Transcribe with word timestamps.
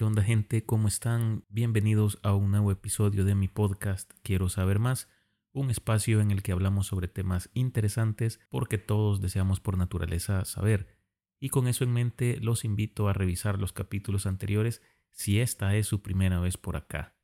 ¿Qué 0.00 0.04
onda 0.06 0.22
gente? 0.22 0.64
¿Cómo 0.64 0.88
están? 0.88 1.44
Bienvenidos 1.50 2.18
a 2.22 2.32
un 2.32 2.50
nuevo 2.50 2.72
episodio 2.72 3.22
de 3.26 3.34
mi 3.34 3.48
podcast 3.48 4.10
Quiero 4.22 4.48
saber 4.48 4.78
más, 4.78 5.10
un 5.52 5.68
espacio 5.68 6.22
en 6.22 6.30
el 6.30 6.42
que 6.42 6.52
hablamos 6.52 6.86
sobre 6.86 7.06
temas 7.06 7.50
interesantes 7.52 8.40
porque 8.48 8.78
todos 8.78 9.20
deseamos 9.20 9.60
por 9.60 9.76
naturaleza 9.76 10.46
saber. 10.46 10.96
Y 11.38 11.50
con 11.50 11.68
eso 11.68 11.84
en 11.84 11.92
mente 11.92 12.38
los 12.40 12.64
invito 12.64 13.10
a 13.10 13.12
revisar 13.12 13.58
los 13.58 13.74
capítulos 13.74 14.24
anteriores 14.24 14.80
si 15.10 15.38
esta 15.38 15.76
es 15.76 15.86
su 15.86 16.00
primera 16.00 16.40
vez 16.40 16.56
por 16.56 16.76
acá. 16.76 17.14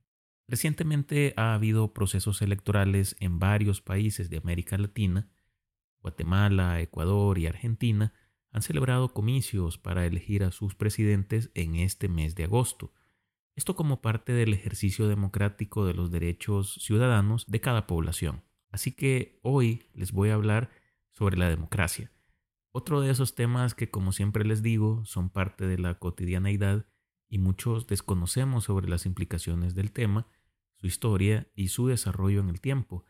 Recientemente 0.46 1.32
ha 1.38 1.54
habido 1.54 1.94
procesos 1.94 2.42
electorales 2.42 3.16
en 3.20 3.38
varios 3.38 3.80
países 3.80 4.28
de 4.28 4.36
América 4.36 4.76
Latina, 4.76 5.30
Guatemala, 6.02 6.78
Ecuador 6.82 7.38
y 7.38 7.46
Argentina, 7.46 8.12
han 8.52 8.62
celebrado 8.62 9.12
comicios 9.12 9.78
para 9.78 10.06
elegir 10.06 10.44
a 10.44 10.52
sus 10.52 10.74
presidentes 10.74 11.50
en 11.54 11.76
este 11.76 12.08
mes 12.08 12.34
de 12.34 12.44
agosto. 12.44 12.92
Esto 13.54 13.76
como 13.76 14.02
parte 14.02 14.32
del 14.32 14.52
ejercicio 14.52 15.08
democrático 15.08 15.86
de 15.86 15.94
los 15.94 16.10
derechos 16.10 16.74
ciudadanos 16.80 17.46
de 17.46 17.60
cada 17.60 17.86
población. 17.86 18.42
Así 18.70 18.92
que 18.92 19.40
hoy 19.42 19.88
les 19.94 20.12
voy 20.12 20.30
a 20.30 20.34
hablar 20.34 20.70
sobre 21.12 21.36
la 21.36 21.48
democracia. 21.48 22.12
Otro 22.72 23.00
de 23.00 23.10
esos 23.10 23.34
temas 23.34 23.74
que 23.74 23.90
como 23.90 24.12
siempre 24.12 24.44
les 24.44 24.62
digo 24.62 25.04
son 25.06 25.30
parte 25.30 25.66
de 25.66 25.78
la 25.78 25.98
cotidianeidad 25.98 26.86
y 27.28 27.38
muchos 27.38 27.86
desconocemos 27.86 28.64
sobre 28.64 28.88
las 28.88 29.06
implicaciones 29.06 29.74
del 29.74 29.92
tema, 29.92 30.26
su 30.74 30.86
historia 30.86 31.50
y 31.54 31.68
su 31.68 31.88
desarrollo 31.88 32.40
en 32.40 32.50
el 32.50 32.60
tiempo. 32.60 33.04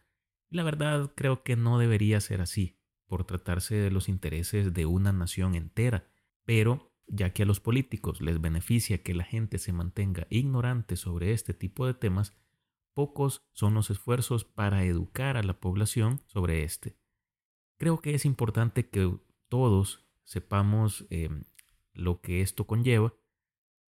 Y 0.48 0.56
la 0.56 0.62
verdad 0.62 1.12
creo 1.16 1.42
que 1.42 1.56
no 1.56 1.78
debería 1.78 2.20
ser 2.20 2.40
así 2.40 2.78
por 3.06 3.24
tratarse 3.24 3.74
de 3.76 3.90
los 3.90 4.08
intereses 4.08 4.72
de 4.72 4.86
una 4.86 5.12
nación 5.12 5.54
entera, 5.54 6.08
pero 6.44 6.92
ya 7.06 7.32
que 7.32 7.44
a 7.44 7.46
los 7.46 7.60
políticos 7.60 8.20
les 8.20 8.40
beneficia 8.40 9.02
que 9.02 9.14
la 9.14 9.24
gente 9.24 9.58
se 9.58 9.72
mantenga 9.72 10.26
ignorante 10.30 10.96
sobre 10.96 11.32
este 11.32 11.54
tipo 11.54 11.86
de 11.86 11.94
temas, 11.94 12.36
pocos 12.94 13.46
son 13.52 13.74
los 13.74 13.90
esfuerzos 13.90 14.44
para 14.44 14.84
educar 14.84 15.36
a 15.36 15.42
la 15.42 15.60
población 15.60 16.22
sobre 16.26 16.64
este. 16.64 16.96
Creo 17.78 18.00
que 18.00 18.14
es 18.14 18.24
importante 18.24 18.88
que 18.88 19.18
todos 19.48 20.04
sepamos 20.24 21.06
eh, 21.10 21.28
lo 21.92 22.20
que 22.20 22.40
esto 22.40 22.66
conlleva 22.66 23.14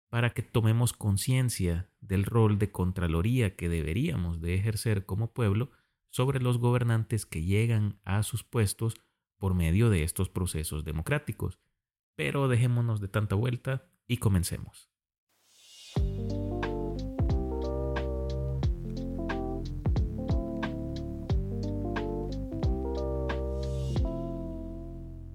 para 0.08 0.30
que 0.30 0.42
tomemos 0.42 0.92
conciencia 0.92 1.91
del 2.00 2.25
rol 2.25 2.58
de 2.58 2.70
Contraloría 2.70 3.56
que 3.56 3.69
deberíamos 3.69 4.41
de 4.41 4.55
ejercer 4.55 5.05
como 5.05 5.32
pueblo 5.32 5.70
sobre 6.10 6.41
los 6.41 6.58
gobernantes 6.58 7.27
que 7.27 7.42
llegan 7.42 8.00
a 8.05 8.22
sus 8.22 8.44
puestos 8.44 8.94
por 9.39 9.55
medio 9.55 9.91
de 9.91 10.03
estos 10.03 10.28
procesos 10.28 10.84
democráticos. 10.84 11.58
Pero 12.14 12.48
dejémonos 12.48 13.00
de 13.00 13.08
tanta 13.08 13.36
vuelta 13.36 13.86
y 14.06 14.19
comencemos. 14.19 14.91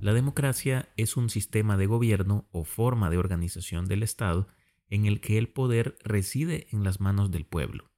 La 0.03 0.13
democracia 0.13 0.89
es 0.97 1.15
un 1.15 1.29
sistema 1.29 1.77
de 1.77 1.85
gobierno 1.85 2.45
o 2.51 2.65
forma 2.65 3.09
de 3.09 3.17
organización 3.17 3.85
del 3.85 4.03
Estado 4.03 4.49
en 4.89 5.05
el 5.05 5.21
que 5.21 5.37
el 5.37 5.47
poder 5.47 5.97
reside 6.03 6.67
en 6.71 6.83
las 6.83 6.99
manos 6.99 7.31
del 7.31 7.45
pueblo. 7.45 7.89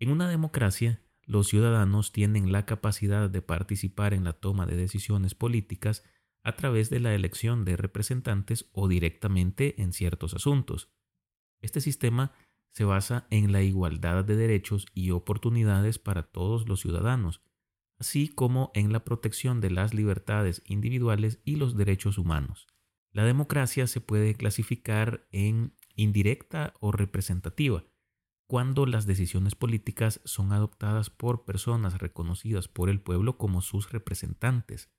En 0.00 0.10
una 0.10 0.28
democracia, 0.28 1.04
los 1.30 1.46
ciudadanos 1.46 2.10
tienen 2.10 2.50
la 2.50 2.66
capacidad 2.66 3.30
de 3.30 3.40
participar 3.40 4.14
en 4.14 4.24
la 4.24 4.32
toma 4.32 4.66
de 4.66 4.74
decisiones 4.74 5.36
políticas 5.36 6.02
a 6.42 6.56
través 6.56 6.90
de 6.90 6.98
la 6.98 7.14
elección 7.14 7.64
de 7.64 7.76
representantes 7.76 8.68
o 8.72 8.88
directamente 8.88 9.80
en 9.80 9.92
ciertos 9.92 10.34
asuntos. 10.34 10.92
Este 11.60 11.80
sistema 11.80 12.32
se 12.72 12.84
basa 12.84 13.28
en 13.30 13.52
la 13.52 13.62
igualdad 13.62 14.24
de 14.24 14.34
derechos 14.34 14.88
y 14.92 15.12
oportunidades 15.12 16.00
para 16.00 16.24
todos 16.24 16.68
los 16.68 16.80
ciudadanos, 16.80 17.42
así 18.00 18.26
como 18.26 18.72
en 18.74 18.92
la 18.92 19.04
protección 19.04 19.60
de 19.60 19.70
las 19.70 19.94
libertades 19.94 20.62
individuales 20.66 21.40
y 21.44 21.54
los 21.54 21.76
derechos 21.76 22.18
humanos. 22.18 22.66
La 23.12 23.24
democracia 23.24 23.86
se 23.86 24.00
puede 24.00 24.34
clasificar 24.34 25.28
en 25.30 25.76
indirecta 25.94 26.74
o 26.80 26.90
representativa, 26.90 27.84
cuando 28.50 28.84
las 28.84 29.06
decisiones 29.06 29.54
políticas 29.54 30.20
son 30.24 30.52
adoptadas 30.52 31.08
por 31.08 31.44
personas 31.44 31.98
reconocidas 31.98 32.66
por 32.66 32.90
el 32.90 33.00
pueblo 33.00 33.38
como 33.38 33.60
sus 33.60 33.92
representantes. 33.92 34.90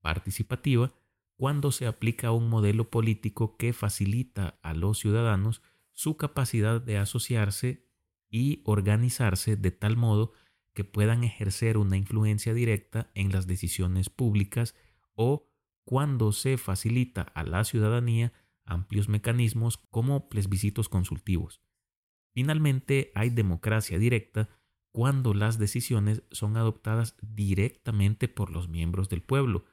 Participativa, 0.00 0.94
cuando 1.36 1.70
se 1.70 1.86
aplica 1.86 2.32
un 2.32 2.48
modelo 2.48 2.88
político 2.88 3.58
que 3.58 3.74
facilita 3.74 4.58
a 4.62 4.72
los 4.72 5.00
ciudadanos 5.00 5.60
su 5.92 6.16
capacidad 6.16 6.80
de 6.80 6.96
asociarse 6.96 7.84
y 8.30 8.62
organizarse 8.64 9.56
de 9.56 9.70
tal 9.70 9.98
modo 9.98 10.32
que 10.72 10.84
puedan 10.84 11.24
ejercer 11.24 11.76
una 11.76 11.98
influencia 11.98 12.54
directa 12.54 13.10
en 13.12 13.32
las 13.32 13.46
decisiones 13.46 14.08
públicas 14.08 14.74
o 15.14 15.46
cuando 15.84 16.32
se 16.32 16.56
facilita 16.56 17.20
a 17.20 17.42
la 17.42 17.64
ciudadanía 17.64 18.32
amplios 18.64 19.10
mecanismos 19.10 19.76
como 19.76 20.30
plebiscitos 20.30 20.88
consultivos. 20.88 21.60
Finalmente, 22.38 23.10
hay 23.16 23.30
democracia 23.30 23.98
directa 23.98 24.48
cuando 24.92 25.34
las 25.34 25.58
decisiones 25.58 26.22
son 26.30 26.56
adoptadas 26.56 27.16
directamente 27.20 28.28
por 28.28 28.52
los 28.52 28.68
miembros 28.68 29.08
del 29.08 29.24
pueblo, 29.24 29.64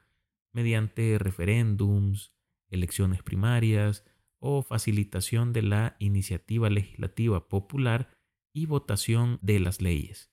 mediante 0.52 1.16
referéndums, 1.16 2.34
elecciones 2.68 3.22
primarias 3.22 4.04
o 4.40 4.62
facilitación 4.62 5.52
de 5.52 5.62
la 5.62 5.94
iniciativa 6.00 6.68
legislativa 6.68 7.48
popular 7.48 8.10
y 8.52 8.66
votación 8.66 9.38
de 9.42 9.60
las 9.60 9.80
leyes. 9.80 10.32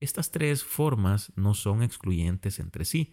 Estas 0.00 0.30
tres 0.30 0.64
formas 0.64 1.34
no 1.36 1.52
son 1.52 1.82
excluyentes 1.82 2.58
entre 2.60 2.86
sí 2.86 3.12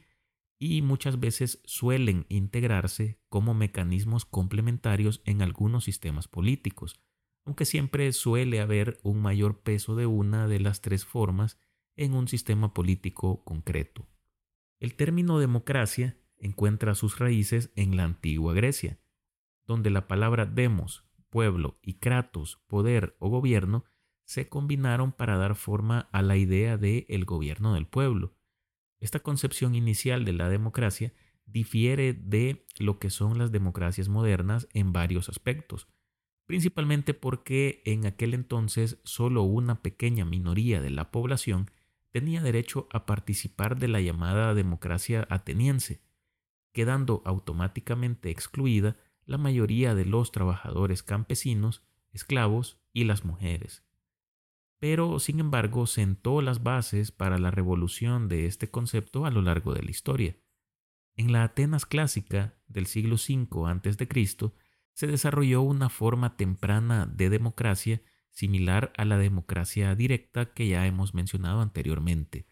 y 0.57 0.81
muchas 0.81 1.19
veces 1.19 1.61
suelen 1.65 2.25
integrarse 2.29 3.19
como 3.27 3.53
mecanismos 3.53 4.23
complementarios 4.23 5.21
en 5.25 5.41
algunos 5.41 5.83
sistemas 5.83 6.29
políticos, 6.29 7.02
aunque 7.45 7.65
siempre 7.65 8.11
suele 8.13 8.61
haber 8.61 8.99
un 9.03 9.21
mayor 9.21 9.61
peso 9.61 9.95
de 9.95 10.05
una 10.05 10.47
de 10.47 10.59
las 10.59 10.81
tres 10.81 11.05
formas 11.05 11.59
en 11.95 12.13
un 12.13 12.27
sistema 12.27 12.73
político 12.73 13.43
concreto. 13.43 14.07
El 14.79 14.95
término 14.95 15.39
democracia 15.39 16.17
encuentra 16.37 16.95
sus 16.95 17.19
raíces 17.19 17.71
en 17.75 17.95
la 17.95 18.03
antigua 18.03 18.53
Grecia, 18.53 18.99
donde 19.65 19.89
la 19.89 20.07
palabra 20.07 20.45
demos, 20.45 21.05
pueblo, 21.29 21.79
y 21.81 21.95
kratos, 21.95 22.61
poder 22.67 23.15
o 23.19 23.29
gobierno, 23.29 23.85
se 24.25 24.49
combinaron 24.49 25.11
para 25.11 25.37
dar 25.37 25.55
forma 25.55 26.09
a 26.11 26.21
la 26.21 26.37
idea 26.37 26.77
de 26.77 27.05
el 27.09 27.25
gobierno 27.25 27.73
del 27.73 27.87
pueblo. 27.87 28.35
Esta 28.99 29.19
concepción 29.19 29.75
inicial 29.75 30.25
de 30.25 30.33
la 30.33 30.49
democracia 30.49 31.13
difiere 31.45 32.13
de 32.13 32.65
lo 32.79 32.99
que 32.99 33.09
son 33.09 33.37
las 33.37 33.51
democracias 33.51 34.07
modernas 34.07 34.67
en 34.73 34.93
varios 34.93 35.29
aspectos, 35.29 35.87
principalmente 36.45 37.13
porque 37.13 37.81
en 37.85 38.05
aquel 38.05 38.33
entonces 38.33 38.99
solo 39.03 39.43
una 39.43 39.81
pequeña 39.81 40.25
minoría 40.25 40.81
de 40.81 40.89
la 40.89 41.11
población 41.11 41.71
tenía 42.11 42.41
derecho 42.41 42.87
a 42.91 43.05
participar 43.05 43.79
de 43.79 43.87
la 43.87 44.01
llamada 44.01 44.53
democracia 44.53 45.25
ateniense, 45.29 46.01
quedando 46.71 47.21
automáticamente 47.25 48.29
excluida 48.29 48.97
la 49.25 49.37
mayoría 49.37 49.95
de 49.95 50.05
los 50.05 50.31
trabajadores 50.31 51.01
campesinos, 51.01 51.81
esclavos 52.11 52.79
y 52.91 53.05
las 53.05 53.25
mujeres. 53.25 53.83
Pero, 54.79 55.19
sin 55.19 55.39
embargo, 55.39 55.87
sentó 55.87 56.41
las 56.41 56.61
bases 56.61 57.11
para 57.11 57.37
la 57.37 57.51
revolución 57.51 58.27
de 58.27 58.47
este 58.47 58.69
concepto 58.69 59.25
a 59.25 59.31
lo 59.31 59.41
largo 59.41 59.73
de 59.73 59.81
la 59.81 59.91
historia. 59.91 60.37
En 61.15 61.31
la 61.31 61.43
Atenas 61.43 61.85
clásica 61.85 62.55
del 62.67 62.85
siglo 62.87 63.15
V 63.15 63.47
a.C., 63.65 64.53
se 64.93 65.07
desarrolló 65.07 65.61
una 65.61 65.89
forma 65.89 66.37
temprana 66.37 67.05
de 67.05 67.29
democracia 67.29 68.01
similar 68.29 68.91
a 68.97 69.05
la 69.05 69.17
democracia 69.17 69.93
directa 69.95 70.53
que 70.53 70.67
ya 70.67 70.87
hemos 70.87 71.13
mencionado 71.13 71.61
anteriormente. 71.61 72.47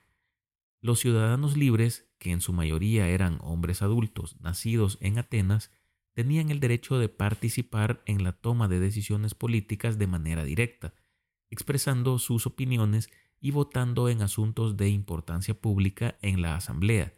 Los 0.81 0.99
ciudadanos 0.99 1.57
libres, 1.57 2.09
que 2.17 2.31
en 2.31 2.41
su 2.41 2.53
mayoría 2.53 3.07
eran 3.07 3.39
hombres 3.41 3.81
adultos 3.81 4.39
nacidos 4.39 4.97
en 5.01 5.19
Atenas, 5.19 5.71
tenían 6.13 6.49
el 6.49 6.59
derecho 6.59 6.97
de 6.97 7.09
participar 7.09 8.01
en 8.05 8.23
la 8.23 8.33
toma 8.33 8.67
de 8.67 8.79
decisiones 8.79 9.33
políticas 9.33 9.97
de 9.97 10.07
manera 10.07 10.43
directa, 10.43 10.93
expresando 11.49 12.19
sus 12.19 12.45
opiniones 12.47 13.09
y 13.39 13.51
votando 13.51 14.09
en 14.09 14.21
asuntos 14.21 14.77
de 14.77 14.89
importancia 14.89 15.59
pública 15.59 16.17
en 16.21 16.41
la 16.41 16.55
Asamblea, 16.55 17.13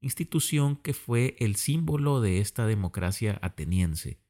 institución 0.00 0.76
que 0.76 0.92
fue 0.92 1.36
el 1.38 1.56
símbolo 1.56 2.20
de 2.20 2.40
esta 2.40 2.66
democracia 2.66 3.38
ateniense. 3.42 4.23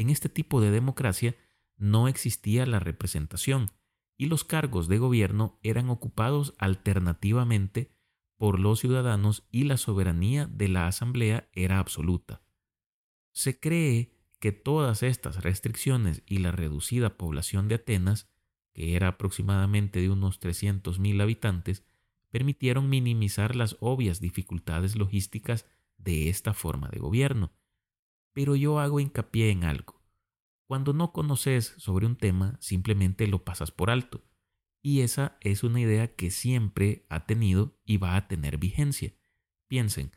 En 0.00 0.08
este 0.08 0.30
tipo 0.30 0.62
de 0.62 0.70
democracia 0.70 1.36
no 1.76 2.08
existía 2.08 2.64
la 2.64 2.80
representación 2.80 3.70
y 4.16 4.28
los 4.28 4.44
cargos 4.44 4.88
de 4.88 4.96
gobierno 4.96 5.58
eran 5.62 5.90
ocupados 5.90 6.54
alternativamente 6.56 7.92
por 8.38 8.60
los 8.60 8.80
ciudadanos 8.80 9.46
y 9.50 9.64
la 9.64 9.76
soberanía 9.76 10.46
de 10.46 10.68
la 10.68 10.86
Asamblea 10.86 11.50
era 11.52 11.78
absoluta. 11.78 12.40
Se 13.32 13.60
cree 13.60 14.16
que 14.38 14.52
todas 14.52 15.02
estas 15.02 15.42
restricciones 15.42 16.22
y 16.24 16.38
la 16.38 16.50
reducida 16.50 17.18
población 17.18 17.68
de 17.68 17.74
Atenas, 17.74 18.26
que 18.72 18.96
era 18.96 19.08
aproximadamente 19.08 20.00
de 20.00 20.08
unos 20.08 20.40
300.000 20.40 21.20
habitantes, 21.20 21.84
permitieron 22.30 22.88
minimizar 22.88 23.54
las 23.54 23.76
obvias 23.80 24.18
dificultades 24.18 24.96
logísticas 24.96 25.66
de 25.98 26.30
esta 26.30 26.54
forma 26.54 26.88
de 26.88 27.00
gobierno. 27.00 27.52
Pero 28.32 28.56
yo 28.56 28.78
hago 28.78 29.00
hincapié 29.00 29.50
en 29.50 29.64
algo. 29.64 30.00
Cuando 30.66 30.92
no 30.92 31.12
conoces 31.12 31.74
sobre 31.78 32.06
un 32.06 32.16
tema, 32.16 32.56
simplemente 32.60 33.26
lo 33.26 33.44
pasas 33.44 33.70
por 33.70 33.90
alto. 33.90 34.22
Y 34.82 35.00
esa 35.00 35.36
es 35.40 35.64
una 35.64 35.80
idea 35.80 36.14
que 36.14 36.30
siempre 36.30 37.04
ha 37.08 37.26
tenido 37.26 37.78
y 37.84 37.96
va 37.96 38.16
a 38.16 38.28
tener 38.28 38.56
vigencia. 38.56 39.12
Piensen, 39.68 40.12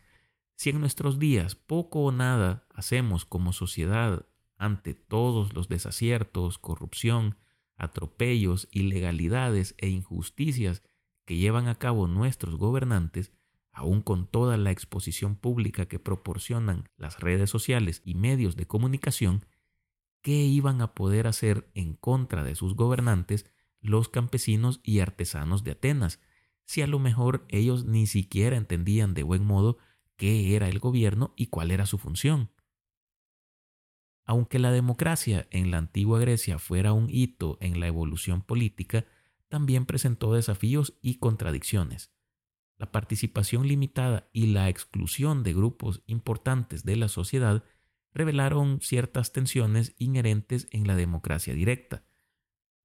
si 0.56 0.69
en 0.69 0.80
nuestros 0.80 1.19
días 1.19 1.56
poco 1.56 2.04
o 2.04 2.12
nada 2.12 2.68
hacemos 2.69 3.25
como 3.25 3.51
sociedad 3.51 4.27
ante 4.57 4.94
todos 4.94 5.54
los 5.54 5.68
desaciertos, 5.68 6.57
corrupción, 6.57 7.38
atropellos, 7.75 8.68
ilegalidades 8.71 9.75
e 9.77 9.89
injusticias 9.89 10.83
que 11.25 11.38
llevan 11.38 11.68
a 11.68 11.75
cabo 11.75 12.07
nuestros 12.07 12.56
gobernantes, 12.56 13.33
aun 13.73 14.01
con 14.01 14.27
toda 14.27 14.55
la 14.55 14.71
exposición 14.71 15.35
pública 15.35 15.87
que 15.87 15.99
proporcionan 15.99 16.89
las 16.95 17.19
redes 17.19 17.49
sociales 17.49 18.01
y 18.05 18.13
medios 18.13 18.55
de 18.55 18.67
comunicación, 18.67 19.45
¿qué 20.21 20.45
iban 20.45 20.81
a 20.81 20.93
poder 20.93 21.27
hacer 21.27 21.69
en 21.73 21.95
contra 21.95 22.43
de 22.43 22.55
sus 22.55 22.75
gobernantes 22.75 23.45
los 23.81 24.09
campesinos 24.09 24.79
y 24.83 24.99
artesanos 24.99 25.63
de 25.63 25.71
Atenas, 25.71 26.21
si 26.65 26.81
a 26.81 26.87
lo 26.87 26.99
mejor 26.99 27.45
ellos 27.49 27.83
ni 27.83 28.07
siquiera 28.07 28.55
entendían 28.55 29.13
de 29.13 29.23
buen 29.23 29.43
modo 29.43 29.77
qué 30.15 30.55
era 30.55 30.69
el 30.69 30.79
gobierno 30.79 31.33
y 31.35 31.47
cuál 31.47 31.71
era 31.71 31.87
su 31.87 31.97
función? 31.97 32.51
Aunque 34.23 34.59
la 34.59 34.71
democracia 34.71 35.47
en 35.49 35.71
la 35.71 35.79
antigua 35.79 36.19
Grecia 36.19 36.59
fuera 36.59 36.93
un 36.93 37.09
hito 37.09 37.57
en 37.59 37.79
la 37.79 37.87
evolución 37.87 38.41
política, 38.41 39.05
también 39.49 39.85
presentó 39.85 40.33
desafíos 40.33 40.97
y 41.01 41.15
contradicciones. 41.15 42.13
La 42.77 42.91
participación 42.91 43.67
limitada 43.67 44.29
y 44.33 44.47
la 44.47 44.69
exclusión 44.69 45.43
de 45.43 45.53
grupos 45.53 46.01
importantes 46.05 46.83
de 46.83 46.95
la 46.95 47.07
sociedad 47.07 47.63
revelaron 48.13 48.79
ciertas 48.81 49.31
tensiones 49.31 49.95
inherentes 49.97 50.67
en 50.71 50.87
la 50.87 50.95
democracia 50.95 51.53
directa. 51.53 52.05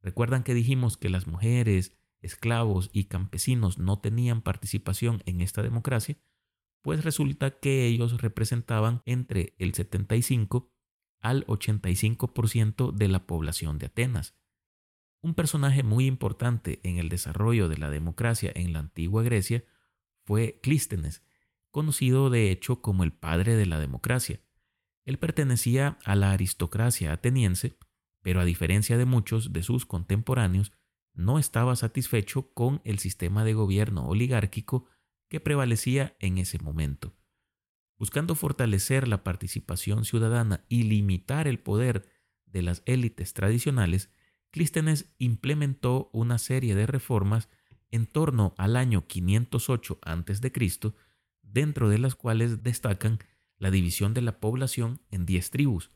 Recuerdan 0.00 0.42
que 0.42 0.54
dijimos 0.54 0.96
que 0.96 1.08
las 1.08 1.26
mujeres, 1.26 1.98
esclavos 2.20 2.90
y 2.92 3.04
campesinos 3.04 3.78
no 3.78 4.00
tenían 4.00 4.42
participación 4.42 5.22
en 5.26 5.40
esta 5.40 5.62
democracia, 5.62 6.16
pues 6.82 7.04
resulta 7.04 7.58
que 7.58 7.86
ellos 7.86 8.20
representaban 8.20 9.02
entre 9.04 9.54
el 9.58 9.74
75 9.74 10.72
al 11.20 11.46
85% 11.46 12.92
de 12.92 13.08
la 13.08 13.26
población 13.26 13.78
de 13.78 13.86
Atenas. 13.86 14.36
Un 15.20 15.34
personaje 15.34 15.82
muy 15.82 16.06
importante 16.06 16.80
en 16.84 16.98
el 16.98 17.08
desarrollo 17.08 17.68
de 17.68 17.76
la 17.76 17.90
democracia 17.90 18.52
en 18.54 18.72
la 18.72 18.78
antigua 18.78 19.24
Grecia 19.24 19.64
fue 20.28 20.60
Clístenes, 20.62 21.22
conocido 21.70 22.28
de 22.28 22.50
hecho 22.50 22.82
como 22.82 23.02
el 23.02 23.14
padre 23.14 23.56
de 23.56 23.64
la 23.64 23.80
democracia. 23.80 24.42
Él 25.06 25.18
pertenecía 25.18 25.98
a 26.04 26.16
la 26.16 26.32
aristocracia 26.32 27.14
ateniense, 27.14 27.78
pero 28.20 28.42
a 28.42 28.44
diferencia 28.44 28.98
de 28.98 29.06
muchos 29.06 29.54
de 29.54 29.62
sus 29.62 29.86
contemporáneos, 29.86 30.70
no 31.14 31.38
estaba 31.38 31.76
satisfecho 31.76 32.52
con 32.52 32.82
el 32.84 32.98
sistema 32.98 33.42
de 33.42 33.54
gobierno 33.54 34.06
oligárquico 34.06 34.84
que 35.30 35.40
prevalecía 35.40 36.14
en 36.20 36.36
ese 36.36 36.58
momento. 36.58 37.16
Buscando 37.96 38.34
fortalecer 38.34 39.08
la 39.08 39.24
participación 39.24 40.04
ciudadana 40.04 40.66
y 40.68 40.82
limitar 40.82 41.48
el 41.48 41.58
poder 41.58 42.06
de 42.44 42.60
las 42.60 42.82
élites 42.84 43.32
tradicionales, 43.32 44.10
Clístenes 44.50 45.14
implementó 45.16 46.10
una 46.12 46.36
serie 46.36 46.74
de 46.74 46.86
reformas 46.86 47.48
en 47.90 48.06
torno 48.06 48.54
al 48.58 48.76
año 48.76 49.06
508 49.06 49.98
a.C., 50.02 50.92
dentro 51.42 51.88
de 51.88 51.98
las 51.98 52.14
cuales 52.14 52.62
destacan 52.62 53.18
la 53.58 53.70
división 53.70 54.14
de 54.14 54.22
la 54.22 54.40
población 54.40 55.00
en 55.10 55.26
10 55.26 55.50
tribus, 55.50 55.90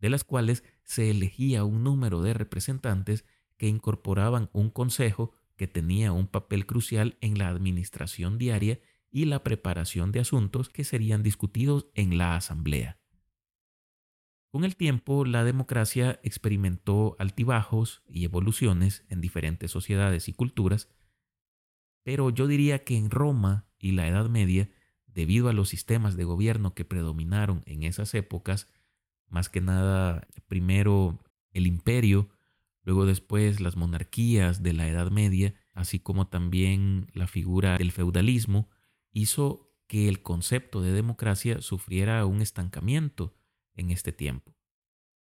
de 0.00 0.10
las 0.10 0.24
cuales 0.24 0.64
se 0.84 1.10
elegía 1.10 1.64
un 1.64 1.82
número 1.82 2.22
de 2.22 2.34
representantes 2.34 3.24
que 3.56 3.68
incorporaban 3.68 4.50
un 4.52 4.70
consejo 4.70 5.32
que 5.56 5.66
tenía 5.66 6.12
un 6.12 6.28
papel 6.28 6.66
crucial 6.66 7.16
en 7.20 7.36
la 7.38 7.48
administración 7.48 8.38
diaria 8.38 8.80
y 9.10 9.24
la 9.24 9.42
preparación 9.42 10.12
de 10.12 10.20
asuntos 10.20 10.68
que 10.68 10.84
serían 10.84 11.22
discutidos 11.22 11.88
en 11.94 12.16
la 12.16 12.36
asamblea. 12.36 12.98
Con 14.50 14.64
el 14.64 14.76
tiempo, 14.76 15.24
la 15.24 15.44
democracia 15.44 16.20
experimentó 16.22 17.16
altibajos 17.18 18.02
y 18.08 18.24
evoluciones 18.24 19.04
en 19.08 19.20
diferentes 19.20 19.70
sociedades 19.70 20.28
y 20.28 20.32
culturas, 20.32 20.88
pero 22.02 22.30
yo 22.30 22.46
diría 22.46 22.84
que 22.84 22.96
en 22.96 23.10
Roma 23.10 23.66
y 23.78 23.92
la 23.92 24.08
Edad 24.08 24.28
Media, 24.28 24.70
debido 25.06 25.48
a 25.48 25.52
los 25.52 25.68
sistemas 25.68 26.16
de 26.16 26.24
gobierno 26.24 26.74
que 26.74 26.84
predominaron 26.84 27.62
en 27.66 27.82
esas 27.82 28.14
épocas, 28.14 28.68
más 29.28 29.48
que 29.48 29.60
nada 29.60 30.26
primero 30.46 31.18
el 31.52 31.66
imperio, 31.66 32.30
luego 32.82 33.04
después 33.04 33.60
las 33.60 33.76
monarquías 33.76 34.62
de 34.62 34.72
la 34.72 34.88
Edad 34.88 35.10
Media, 35.10 35.54
así 35.74 35.98
como 35.98 36.28
también 36.28 37.10
la 37.12 37.26
figura 37.26 37.76
del 37.78 37.92
feudalismo, 37.92 38.68
hizo 39.12 39.72
que 39.86 40.08
el 40.08 40.22
concepto 40.22 40.80
de 40.80 40.92
democracia 40.92 41.60
sufriera 41.60 42.24
un 42.26 42.42
estancamiento 42.42 43.34
en 43.74 43.90
este 43.90 44.12
tiempo. 44.12 44.54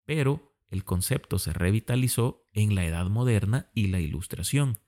Pero 0.05 0.57
el 0.69 0.83
concepto 0.83 1.39
se 1.39 1.53
revitalizó 1.53 2.47
en 2.53 2.75
la 2.75 2.85
Edad 2.85 3.07
Moderna 3.09 3.69
y 3.73 3.87
la 3.87 3.99
Ilustración, 3.99 4.79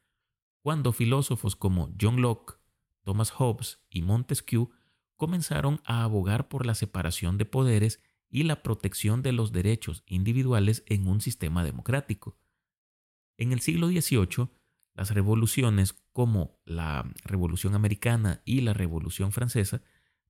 cuando 0.69 0.93
filósofos 0.93 1.55
como 1.55 1.91
John 1.99 2.21
Locke, 2.21 2.59
Thomas 3.03 3.31
Hobbes 3.31 3.79
y 3.89 4.03
Montesquieu 4.03 4.69
comenzaron 5.15 5.81
a 5.83 6.03
abogar 6.03 6.47
por 6.47 6.63
la 6.63 6.75
separación 6.75 7.39
de 7.39 7.45
poderes 7.45 8.03
y 8.29 8.43
la 8.43 8.61
protección 8.61 9.23
de 9.23 9.31
los 9.31 9.51
derechos 9.51 10.03
individuales 10.05 10.83
en 10.85 11.07
un 11.07 11.21
sistema 11.21 11.63
democrático. 11.63 12.37
En 13.35 13.51
el 13.51 13.61
siglo 13.61 13.87
XVIII, 13.87 14.49
las 14.93 15.09
revoluciones 15.09 15.95
como 16.13 16.59
la 16.65 17.11
Revolución 17.23 17.73
Americana 17.73 18.43
y 18.45 18.61
la 18.61 18.73
Revolución 18.73 19.31
Francesa 19.31 19.81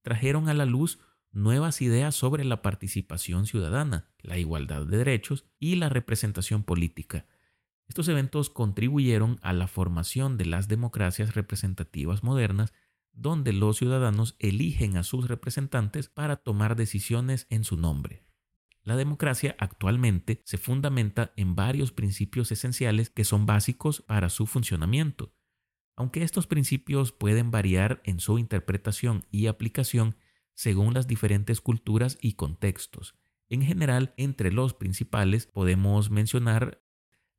trajeron 0.03 0.47
a 0.47 0.53
la 0.53 0.63
luz 0.63 0.99
nuevas 1.33 1.81
ideas 1.81 2.15
sobre 2.15 2.45
la 2.45 2.61
participación 2.61 3.45
ciudadana, 3.45 4.09
la 4.21 4.37
igualdad 4.37 4.85
de 4.85 4.99
derechos 4.99 5.43
y 5.59 5.75
la 5.75 5.89
representación 5.89 6.63
política. 6.63 7.25
Estos 7.89 8.07
eventos 8.07 8.51
contribuyeron 8.51 9.39
a 9.41 9.51
la 9.51 9.67
formación 9.67 10.37
de 10.37 10.45
las 10.45 10.67
democracias 10.67 11.33
representativas 11.33 12.23
modernas, 12.23 12.71
donde 13.13 13.51
los 13.51 13.77
ciudadanos 13.77 14.35
eligen 14.37 14.95
a 14.95 15.03
sus 15.03 15.27
representantes 15.27 16.07
para 16.07 16.37
tomar 16.37 16.75
decisiones 16.75 17.47
en 17.49 17.63
su 17.63 17.77
nombre. 17.77 18.23
La 18.83 18.95
democracia 18.95 19.55
actualmente 19.59 20.41
se 20.45 20.57
fundamenta 20.57 21.33
en 21.35 21.55
varios 21.55 21.91
principios 21.91 22.51
esenciales 22.51 23.09
que 23.09 23.23
son 23.23 23.47
básicos 23.47 24.01
para 24.03 24.29
su 24.29 24.45
funcionamiento. 24.45 25.33
Aunque 25.95 26.23
estos 26.23 26.47
principios 26.47 27.11
pueden 27.11 27.51
variar 27.51 28.01
en 28.05 28.19
su 28.19 28.37
interpretación 28.37 29.25
y 29.31 29.47
aplicación, 29.47 30.15
según 30.53 30.93
las 30.93 31.07
diferentes 31.07 31.59
culturas 31.59 32.19
y 32.21 32.33
contextos. 32.33 33.15
En 33.49 33.63
general, 33.63 34.13
entre 34.15 34.51
los 34.51 34.75
principales 34.75 35.47
podemos 35.47 36.11
mencionar 36.11 36.83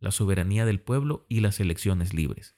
la 0.00 0.10
soberanía 0.10 0.64
del 0.64 0.80
pueblo 0.80 1.26
y 1.28 1.40
las 1.40 1.60
elecciones 1.60 2.14
libres. 2.14 2.56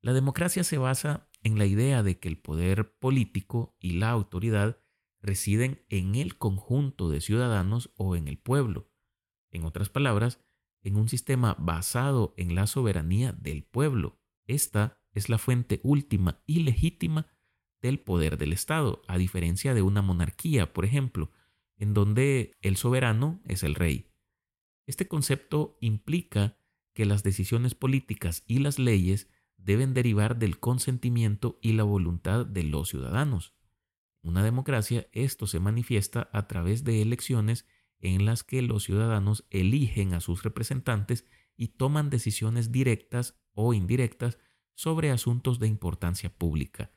La 0.00 0.12
democracia 0.12 0.64
se 0.64 0.78
basa 0.78 1.28
en 1.42 1.58
la 1.58 1.66
idea 1.66 2.02
de 2.02 2.18
que 2.18 2.28
el 2.28 2.38
poder 2.38 2.96
político 2.98 3.76
y 3.78 3.92
la 3.92 4.10
autoridad 4.10 4.80
residen 5.20 5.84
en 5.88 6.16
el 6.16 6.36
conjunto 6.36 7.08
de 7.08 7.20
ciudadanos 7.20 7.92
o 7.96 8.16
en 8.16 8.26
el 8.26 8.38
pueblo. 8.38 8.90
En 9.50 9.64
otras 9.64 9.88
palabras, 9.88 10.40
en 10.82 10.96
un 10.96 11.08
sistema 11.08 11.54
basado 11.58 12.34
en 12.36 12.54
la 12.54 12.66
soberanía 12.66 13.32
del 13.32 13.62
pueblo. 13.62 14.18
Esta 14.46 14.98
es 15.12 15.28
la 15.28 15.38
fuente 15.38 15.80
última 15.84 16.42
y 16.46 16.60
legítima 16.60 17.26
del 17.80 18.00
poder 18.00 18.38
del 18.38 18.52
Estado, 18.52 19.02
a 19.08 19.18
diferencia 19.18 19.74
de 19.74 19.82
una 19.82 20.02
monarquía, 20.02 20.72
por 20.72 20.84
ejemplo, 20.84 21.30
en 21.76 21.94
donde 21.94 22.56
el 22.60 22.76
soberano 22.76 23.40
es 23.44 23.62
el 23.62 23.74
rey. 23.74 24.10
Este 24.86 25.06
concepto 25.06 25.76
implica 25.80 26.56
que 26.94 27.06
las 27.06 27.22
decisiones 27.22 27.74
políticas 27.74 28.44
y 28.46 28.58
las 28.58 28.78
leyes 28.78 29.28
deben 29.56 29.94
derivar 29.94 30.38
del 30.38 30.58
consentimiento 30.58 31.58
y 31.62 31.72
la 31.72 31.84
voluntad 31.84 32.44
de 32.46 32.64
los 32.64 32.88
ciudadanos. 32.88 33.54
Una 34.22 34.42
democracia 34.42 35.08
esto 35.12 35.46
se 35.46 35.60
manifiesta 35.60 36.28
a 36.32 36.46
través 36.46 36.84
de 36.84 37.02
elecciones 37.02 37.66
en 37.98 38.24
las 38.24 38.44
que 38.44 38.62
los 38.62 38.84
ciudadanos 38.84 39.46
eligen 39.50 40.14
a 40.14 40.20
sus 40.20 40.42
representantes 40.42 41.24
y 41.56 41.68
toman 41.68 42.10
decisiones 42.10 42.72
directas 42.72 43.36
o 43.52 43.74
indirectas 43.74 44.38
sobre 44.74 45.10
asuntos 45.10 45.58
de 45.58 45.68
importancia 45.68 46.30
pública, 46.30 46.90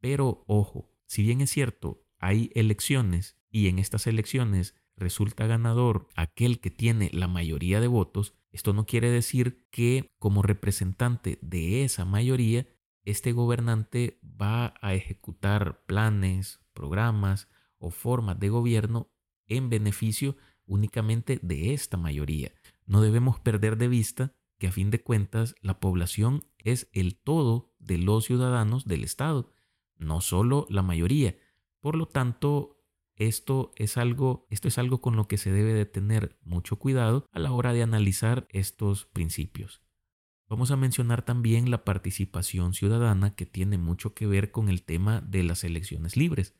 pero 0.00 0.44
ojo, 0.46 0.90
si 1.06 1.22
bien 1.22 1.40
es 1.40 1.50
cierto, 1.50 2.04
hay 2.18 2.50
elecciones 2.54 3.36
y 3.50 3.68
en 3.68 3.78
estas 3.78 4.06
elecciones 4.06 4.74
resulta 4.96 5.46
ganador 5.46 6.08
aquel 6.16 6.60
que 6.60 6.70
tiene 6.70 7.10
la 7.12 7.28
mayoría 7.28 7.80
de 7.80 7.86
votos, 7.86 8.34
esto 8.50 8.72
no 8.72 8.86
quiere 8.86 9.10
decir 9.10 9.66
que 9.70 10.08
como 10.18 10.42
representante 10.42 11.38
de 11.42 11.84
esa 11.84 12.04
mayoría, 12.04 12.66
este 13.04 13.32
gobernante 13.32 14.18
va 14.22 14.74
a 14.80 14.94
ejecutar 14.94 15.84
planes, 15.86 16.60
programas 16.72 17.48
o 17.78 17.90
formas 17.90 18.38
de 18.40 18.48
gobierno 18.48 19.10
en 19.46 19.68
beneficio 19.68 20.36
únicamente 20.66 21.38
de 21.42 21.72
esta 21.72 21.96
mayoría. 21.96 22.52
No 22.86 23.00
debemos 23.00 23.38
perder 23.40 23.76
de 23.76 23.88
vista 23.88 24.32
que 24.58 24.68
a 24.68 24.72
fin 24.72 24.90
de 24.90 25.02
cuentas 25.02 25.54
la 25.60 25.78
población 25.80 26.44
es 26.58 26.88
el 26.92 27.16
todo 27.16 27.74
de 27.78 27.98
los 27.98 28.24
ciudadanos 28.24 28.86
del 28.86 29.04
Estado, 29.04 29.52
no 29.96 30.20
solo 30.20 30.66
la 30.70 30.82
mayoría. 30.82 31.36
Por 31.80 31.96
lo 31.96 32.06
tanto, 32.06 32.75
esto 33.16 33.72
es 33.76 33.96
algo, 33.96 34.46
esto 34.50 34.68
es 34.68 34.78
algo 34.78 35.00
con 35.00 35.16
lo 35.16 35.26
que 35.26 35.38
se 35.38 35.50
debe 35.50 35.72
de 35.72 35.86
tener 35.86 36.38
mucho 36.42 36.76
cuidado 36.76 37.26
a 37.32 37.38
la 37.38 37.52
hora 37.52 37.72
de 37.72 37.82
analizar 37.82 38.46
estos 38.50 39.06
principios. 39.06 39.82
Vamos 40.48 40.70
a 40.70 40.76
mencionar 40.76 41.24
también 41.24 41.70
la 41.70 41.84
participación 41.84 42.72
ciudadana 42.72 43.34
que 43.34 43.46
tiene 43.46 43.78
mucho 43.78 44.14
que 44.14 44.26
ver 44.26 44.52
con 44.52 44.68
el 44.68 44.82
tema 44.84 45.20
de 45.22 45.42
las 45.42 45.64
elecciones 45.64 46.16
libres, 46.16 46.54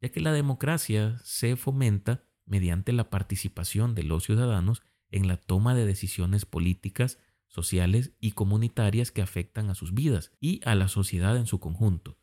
ya 0.00 0.08
que 0.08 0.20
la 0.20 0.32
democracia 0.32 1.18
se 1.22 1.56
fomenta 1.56 2.24
mediante 2.46 2.92
la 2.92 3.10
participación 3.10 3.94
de 3.94 4.04
los 4.04 4.24
ciudadanos 4.24 4.82
en 5.10 5.28
la 5.28 5.36
toma 5.36 5.74
de 5.74 5.84
decisiones 5.84 6.46
políticas, 6.46 7.18
sociales 7.48 8.12
y 8.20 8.32
comunitarias 8.32 9.10
que 9.10 9.22
afectan 9.22 9.70
a 9.70 9.74
sus 9.74 9.92
vidas 9.92 10.32
y 10.40 10.60
a 10.64 10.74
la 10.74 10.88
sociedad 10.88 11.36
en 11.36 11.46
su 11.46 11.60
conjunto. 11.60 12.18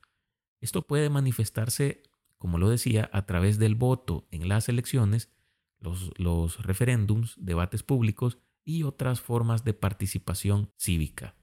Esto 0.61 0.87
puede 0.87 1.09
manifestarse 1.09 2.03
como 2.43 2.57
lo 2.57 2.67
decía, 2.67 3.09
a 3.13 3.25
través 3.25 3.57
del 3.57 3.73
voto 3.73 4.27
en 4.29 4.49
las 4.49 4.67
elecciones, 4.67 5.31
los, 5.79 6.61
referéndums, 6.61 7.35
debates 7.37 7.83
públicos 7.83 8.37
y 8.65 8.83
otras 8.83 9.21
formas 9.21 9.63
de 9.63 9.73
participación 9.73 10.69
cívica. 10.75 11.37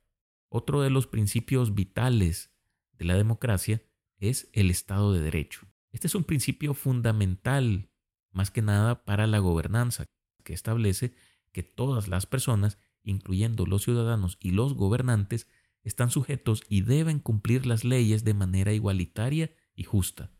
Otro 0.51 0.83
de 0.83 0.91
los 0.91 1.07
principios 1.07 1.75
vitales 1.75 2.53
de 2.99 3.07
la 3.07 3.15
democracia 3.15 3.83
es 4.19 4.51
el 4.53 4.71
Estado 4.71 5.15
de 5.15 5.23
Derecho. 5.23 5.67
Este 5.91 6.07
es 6.07 6.15
un 6.15 6.25
principio 6.25 6.75
fundamental, 6.75 7.89
más 8.31 8.51
que 8.51 8.61
nada, 8.61 9.07
para 9.07 9.27
la 9.27 9.39
gobernanza, 9.39 10.05
que 10.45 10.53
establece 10.53 11.15
que 11.51 11.63
todas 11.63 12.09
las 12.09 12.27
personas, 12.27 12.77
incluyendo 13.05 13.65
los 13.65 13.85
ciudadanos 13.85 14.37
y 14.39 14.51
los 14.51 14.75
gobernantes, 14.75 15.47
están 15.83 16.11
sujetos 16.11 16.63
y 16.69 16.83
deben 16.83 17.21
cumplir 17.21 17.65
las 17.65 17.85
leyes 17.85 18.23
de 18.23 18.35
manera 18.35 18.75
igualitaria 18.75 19.51
y 19.75 19.85
justa. 19.85 20.31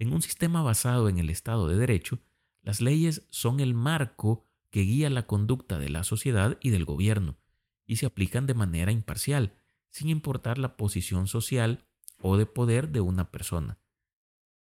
En 0.00 0.14
un 0.14 0.22
sistema 0.22 0.62
basado 0.62 1.10
en 1.10 1.18
el 1.18 1.28
Estado 1.28 1.68
de 1.68 1.76
Derecho, 1.76 2.20
las 2.62 2.80
leyes 2.80 3.26
son 3.28 3.60
el 3.60 3.74
marco 3.74 4.46
que 4.70 4.80
guía 4.80 5.10
la 5.10 5.26
conducta 5.26 5.78
de 5.78 5.90
la 5.90 6.04
sociedad 6.04 6.56
y 6.62 6.70
del 6.70 6.86
gobierno, 6.86 7.36
y 7.84 7.96
se 7.96 8.06
aplican 8.06 8.46
de 8.46 8.54
manera 8.54 8.92
imparcial, 8.92 9.52
sin 9.90 10.08
importar 10.08 10.56
la 10.56 10.78
posición 10.78 11.26
social 11.26 11.84
o 12.18 12.38
de 12.38 12.46
poder 12.46 12.88
de 12.88 13.02
una 13.02 13.30
persona. 13.30 13.78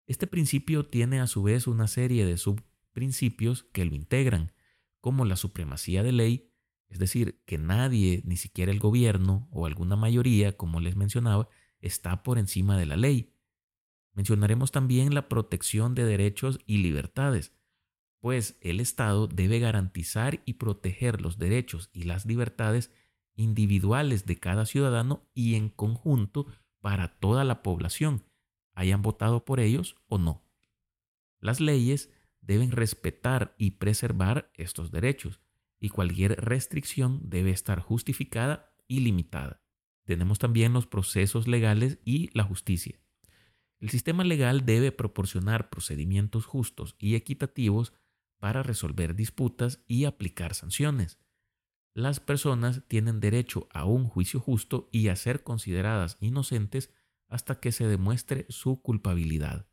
Este 0.06 0.28
principio 0.28 0.86
tiene 0.86 1.18
a 1.18 1.26
su 1.26 1.42
vez 1.42 1.66
una 1.66 1.88
serie 1.88 2.24
de 2.24 2.38
subprincipios 2.38 3.64
que 3.72 3.84
lo 3.84 3.96
integran, 3.96 4.52
como 5.00 5.24
la 5.24 5.34
supremacía 5.34 6.04
de 6.04 6.12
ley, 6.12 6.52
es 6.86 7.00
decir, 7.00 7.42
que 7.44 7.58
nadie, 7.58 8.22
ni 8.24 8.36
siquiera 8.36 8.70
el 8.70 8.78
gobierno 8.78 9.48
o 9.50 9.66
alguna 9.66 9.96
mayoría, 9.96 10.56
como 10.56 10.78
les 10.78 10.94
mencionaba, 10.94 11.48
está 11.80 12.22
por 12.22 12.38
encima 12.38 12.78
de 12.78 12.86
la 12.86 12.96
ley, 12.96 13.33
Mencionaremos 14.14 14.70
también 14.70 15.12
la 15.12 15.28
protección 15.28 15.94
de 15.94 16.04
derechos 16.04 16.60
y 16.66 16.78
libertades, 16.78 17.52
pues 18.20 18.56
el 18.62 18.80
Estado 18.80 19.26
debe 19.26 19.58
garantizar 19.58 20.40
y 20.46 20.54
proteger 20.54 21.20
los 21.20 21.36
derechos 21.36 21.90
y 21.92 22.04
las 22.04 22.24
libertades 22.24 22.90
individuales 23.34 24.24
de 24.24 24.38
cada 24.38 24.64
ciudadano 24.64 25.28
y 25.34 25.56
en 25.56 25.68
conjunto 25.68 26.46
para 26.80 27.18
toda 27.18 27.44
la 27.44 27.62
población, 27.62 28.24
hayan 28.72 29.02
votado 29.02 29.44
por 29.44 29.60
ellos 29.60 29.96
o 30.06 30.18
no. 30.18 30.42
Las 31.40 31.60
leyes 31.60 32.10
deben 32.40 32.70
respetar 32.70 33.54
y 33.58 33.72
preservar 33.72 34.50
estos 34.54 34.90
derechos, 34.90 35.40
y 35.80 35.90
cualquier 35.90 36.42
restricción 36.42 37.20
debe 37.28 37.50
estar 37.50 37.80
justificada 37.80 38.74
y 38.86 39.00
limitada. 39.00 39.60
Tenemos 40.04 40.38
también 40.38 40.72
los 40.72 40.86
procesos 40.86 41.48
legales 41.48 41.98
y 42.04 42.30
la 42.32 42.44
justicia. 42.44 43.03
El 43.84 43.90
sistema 43.90 44.24
legal 44.24 44.64
debe 44.64 44.92
proporcionar 44.92 45.68
procedimientos 45.68 46.46
justos 46.46 46.96
y 46.98 47.16
equitativos 47.16 47.92
para 48.38 48.62
resolver 48.62 49.14
disputas 49.14 49.84
y 49.86 50.06
aplicar 50.06 50.54
sanciones. 50.54 51.18
Las 51.92 52.18
personas 52.18 52.80
tienen 52.88 53.20
derecho 53.20 53.68
a 53.74 53.84
un 53.84 54.08
juicio 54.08 54.40
justo 54.40 54.88
y 54.90 55.08
a 55.08 55.16
ser 55.16 55.42
consideradas 55.42 56.16
inocentes 56.20 56.94
hasta 57.28 57.60
que 57.60 57.72
se 57.72 57.86
demuestre 57.86 58.46
su 58.48 58.80
culpabilidad. 58.80 59.68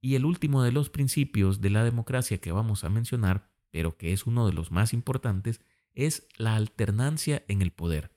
Y 0.00 0.16
el 0.16 0.24
último 0.24 0.64
de 0.64 0.72
los 0.72 0.90
principios 0.90 1.60
de 1.60 1.70
la 1.70 1.84
democracia 1.84 2.38
que 2.38 2.50
vamos 2.50 2.82
a 2.82 2.88
mencionar, 2.88 3.52
pero 3.70 3.96
que 3.96 4.12
es 4.12 4.26
uno 4.26 4.48
de 4.48 4.52
los 4.52 4.72
más 4.72 4.92
importantes, 4.92 5.60
es 5.94 6.26
la 6.38 6.56
alternancia 6.56 7.44
en 7.46 7.62
el 7.62 7.70
poder. 7.70 8.10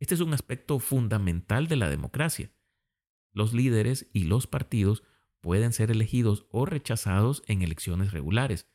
Este 0.00 0.16
es 0.16 0.20
un 0.20 0.34
aspecto 0.34 0.80
fundamental 0.80 1.68
de 1.68 1.76
la 1.76 1.88
democracia. 1.88 2.50
Los 3.38 3.52
líderes 3.52 4.10
y 4.12 4.24
los 4.24 4.48
partidos 4.48 5.04
pueden 5.40 5.72
ser 5.72 5.92
elegidos 5.92 6.46
o 6.50 6.66
rechazados 6.66 7.44
en 7.46 7.62
elecciones 7.62 8.10
regulares, 8.10 8.66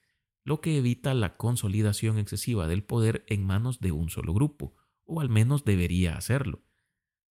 lo 0.45 0.61
que 0.61 0.77
evita 0.77 1.13
la 1.13 1.35
consolidación 1.35 2.17
excesiva 2.17 2.65
del 2.69 2.81
poder 2.81 3.25
en 3.27 3.45
manos 3.45 3.81
de 3.81 3.91
un 3.91 4.09
solo 4.09 4.33
grupo, 4.33 4.73
o 5.03 5.19
al 5.19 5.27
menos 5.27 5.65
debería 5.65 6.15
hacerlo. 6.15 6.63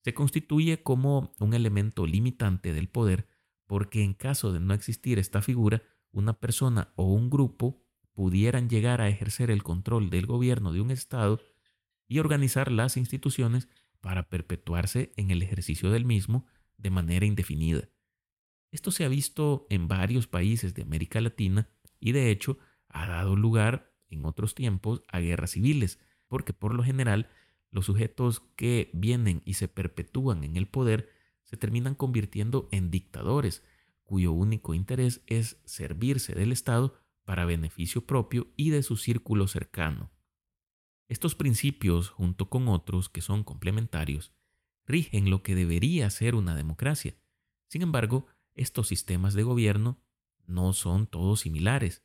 Se 0.04 0.12
constituye 0.12 0.82
como 0.82 1.32
un 1.40 1.54
elemento 1.54 2.06
limitante 2.06 2.74
del 2.74 2.90
poder 2.90 3.28
porque 3.66 4.04
en 4.04 4.12
caso 4.12 4.52
de 4.52 4.60
no 4.60 4.74
existir 4.74 5.18
esta 5.18 5.40
figura, 5.40 5.82
una 6.10 6.38
persona 6.38 6.92
o 6.96 7.14
un 7.14 7.30
grupo 7.30 7.82
pudieran 8.12 8.68
llegar 8.68 9.00
a 9.00 9.08
ejercer 9.08 9.50
el 9.50 9.62
control 9.62 10.10
del 10.10 10.26
gobierno 10.26 10.74
de 10.74 10.82
un 10.82 10.90
Estado 10.90 11.40
y 12.06 12.18
organizar 12.18 12.70
las 12.70 12.98
instituciones 12.98 13.70
para 14.02 14.28
perpetuarse 14.28 15.14
en 15.16 15.30
el 15.30 15.40
ejercicio 15.40 15.90
del 15.90 16.04
mismo 16.04 16.44
de 16.82 16.90
manera 16.90 17.24
indefinida. 17.24 17.88
Esto 18.70 18.90
se 18.90 19.04
ha 19.04 19.08
visto 19.08 19.66
en 19.70 19.88
varios 19.88 20.26
países 20.26 20.74
de 20.74 20.82
América 20.82 21.20
Latina 21.20 21.68
y 22.00 22.12
de 22.12 22.30
hecho 22.30 22.58
ha 22.88 23.06
dado 23.06 23.36
lugar 23.36 23.94
en 24.08 24.24
otros 24.24 24.54
tiempos 24.54 25.02
a 25.08 25.20
guerras 25.20 25.52
civiles, 25.52 25.98
porque 26.28 26.52
por 26.52 26.74
lo 26.74 26.82
general 26.82 27.28
los 27.70 27.86
sujetos 27.86 28.40
que 28.56 28.90
vienen 28.92 29.42
y 29.44 29.54
se 29.54 29.68
perpetúan 29.68 30.44
en 30.44 30.56
el 30.56 30.66
poder 30.66 31.10
se 31.42 31.56
terminan 31.56 31.94
convirtiendo 31.94 32.68
en 32.70 32.90
dictadores, 32.90 33.64
cuyo 34.04 34.32
único 34.32 34.74
interés 34.74 35.22
es 35.26 35.60
servirse 35.64 36.34
del 36.34 36.52
Estado 36.52 36.98
para 37.24 37.44
beneficio 37.44 38.06
propio 38.06 38.48
y 38.56 38.70
de 38.70 38.82
su 38.82 38.96
círculo 38.96 39.48
cercano. 39.48 40.10
Estos 41.08 41.34
principios, 41.34 42.08
junto 42.08 42.48
con 42.48 42.68
otros 42.68 43.08
que 43.08 43.20
son 43.20 43.44
complementarios, 43.44 44.32
rigen 44.86 45.30
lo 45.30 45.42
que 45.42 45.54
debería 45.54 46.08
ser 46.10 46.34
una 46.34 46.54
democracia. 46.54 47.14
Sin 47.68 47.82
embargo, 47.82 48.26
estos 48.54 48.88
sistemas 48.88 49.34
de 49.34 49.42
gobierno 49.42 49.98
no 50.46 50.72
son 50.72 51.06
todos 51.06 51.40
similares. 51.40 52.04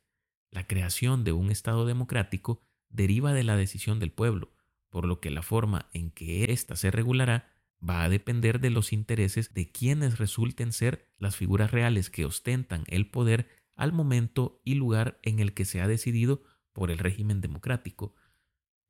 La 0.50 0.66
creación 0.66 1.24
de 1.24 1.32
un 1.32 1.50
Estado 1.50 1.86
democrático 1.86 2.62
deriva 2.88 3.32
de 3.32 3.44
la 3.44 3.56
decisión 3.56 3.98
del 3.98 4.12
pueblo, 4.12 4.52
por 4.88 5.06
lo 5.06 5.20
que 5.20 5.30
la 5.30 5.42
forma 5.42 5.88
en 5.92 6.10
que 6.10 6.52
ésta 6.52 6.76
se 6.76 6.90
regulará 6.90 7.52
va 7.86 8.02
a 8.02 8.08
depender 8.08 8.60
de 8.60 8.70
los 8.70 8.92
intereses 8.92 9.54
de 9.54 9.70
quienes 9.70 10.18
resulten 10.18 10.72
ser 10.72 11.06
las 11.18 11.36
figuras 11.36 11.70
reales 11.70 12.10
que 12.10 12.24
ostentan 12.24 12.84
el 12.88 13.08
poder 13.10 13.48
al 13.76 13.92
momento 13.92 14.60
y 14.64 14.74
lugar 14.74 15.18
en 15.22 15.38
el 15.38 15.54
que 15.54 15.64
se 15.64 15.80
ha 15.80 15.86
decidido 15.86 16.42
por 16.72 16.90
el 16.90 16.98
régimen 16.98 17.40
democrático. 17.40 18.14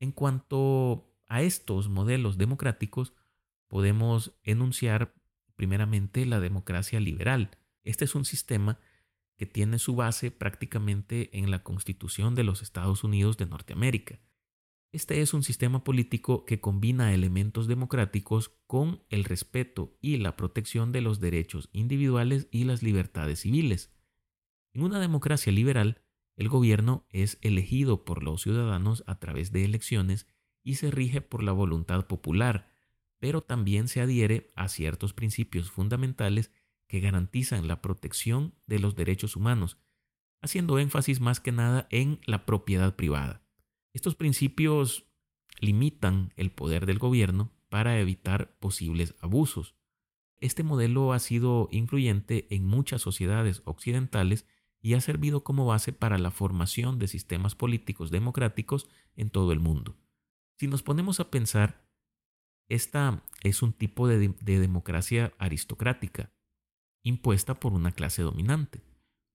En 0.00 0.12
cuanto 0.12 1.12
a 1.26 1.42
estos 1.42 1.88
modelos 1.88 2.38
democráticos, 2.38 3.12
podemos 3.68 4.34
enunciar 4.42 5.14
primeramente 5.56 6.26
la 6.26 6.40
democracia 6.40 7.00
liberal. 7.00 7.50
Este 7.84 8.04
es 8.04 8.14
un 8.14 8.24
sistema 8.24 8.78
que 9.36 9.46
tiene 9.46 9.78
su 9.78 9.94
base 9.94 10.30
prácticamente 10.30 11.38
en 11.38 11.50
la 11.50 11.62
Constitución 11.62 12.34
de 12.34 12.44
los 12.44 12.60
Estados 12.62 13.04
Unidos 13.04 13.36
de 13.36 13.46
Norteamérica. 13.46 14.20
Este 14.90 15.20
es 15.20 15.34
un 15.34 15.42
sistema 15.42 15.84
político 15.84 16.44
que 16.44 16.60
combina 16.60 17.12
elementos 17.12 17.68
democráticos 17.68 18.56
con 18.66 19.04
el 19.10 19.24
respeto 19.24 19.96
y 20.00 20.16
la 20.16 20.34
protección 20.34 20.92
de 20.92 21.02
los 21.02 21.20
derechos 21.20 21.68
individuales 21.72 22.48
y 22.50 22.64
las 22.64 22.82
libertades 22.82 23.40
civiles. 23.40 23.94
En 24.72 24.82
una 24.82 24.98
democracia 24.98 25.52
liberal, 25.52 26.02
el 26.36 26.48
gobierno 26.48 27.06
es 27.10 27.38
elegido 27.42 28.04
por 28.04 28.22
los 28.22 28.42
ciudadanos 28.42 29.04
a 29.06 29.18
través 29.18 29.52
de 29.52 29.64
elecciones 29.64 30.26
y 30.62 30.76
se 30.76 30.90
rige 30.90 31.20
por 31.20 31.42
la 31.42 31.52
voluntad 31.52 32.06
popular, 32.06 32.72
pero 33.18 33.42
también 33.42 33.88
se 33.88 34.00
adhiere 34.00 34.52
a 34.54 34.68
ciertos 34.68 35.12
principios 35.12 35.70
fundamentales 35.70 36.50
que 36.86 37.00
garantizan 37.00 37.68
la 37.68 37.82
protección 37.82 38.54
de 38.66 38.78
los 38.78 38.96
derechos 38.96 39.36
humanos, 39.36 39.78
haciendo 40.40 40.78
énfasis 40.78 41.20
más 41.20 41.40
que 41.40 41.52
nada 41.52 41.86
en 41.90 42.20
la 42.24 42.46
propiedad 42.46 42.96
privada. 42.96 43.42
Estos 43.92 44.14
principios 44.14 45.04
limitan 45.60 46.32
el 46.36 46.50
poder 46.50 46.86
del 46.86 46.98
gobierno 46.98 47.52
para 47.68 47.98
evitar 48.00 48.56
posibles 48.58 49.14
abusos. 49.20 49.74
Este 50.40 50.62
modelo 50.62 51.12
ha 51.12 51.18
sido 51.18 51.68
influyente 51.72 52.46
en 52.54 52.64
muchas 52.64 53.02
sociedades 53.02 53.62
occidentales 53.64 54.46
y 54.80 54.94
ha 54.94 55.00
servido 55.00 55.42
como 55.42 55.66
base 55.66 55.92
para 55.92 56.18
la 56.18 56.30
formación 56.30 56.98
de 56.98 57.08
sistemas 57.08 57.54
políticos 57.56 58.10
democráticos 58.10 58.88
en 59.16 59.30
todo 59.30 59.52
el 59.52 59.58
mundo. 59.58 59.96
Si 60.56 60.68
nos 60.68 60.82
ponemos 60.82 61.18
a 61.20 61.30
pensar, 61.30 61.87
esta 62.68 63.24
es 63.42 63.62
un 63.62 63.72
tipo 63.72 64.08
de, 64.08 64.34
democracia 64.40 65.32
aristocrática, 65.38 66.32
impuesta 67.02 67.58
por 67.58 67.72
una 67.72 67.92
clase 67.92 68.22
dominante, 68.22 68.82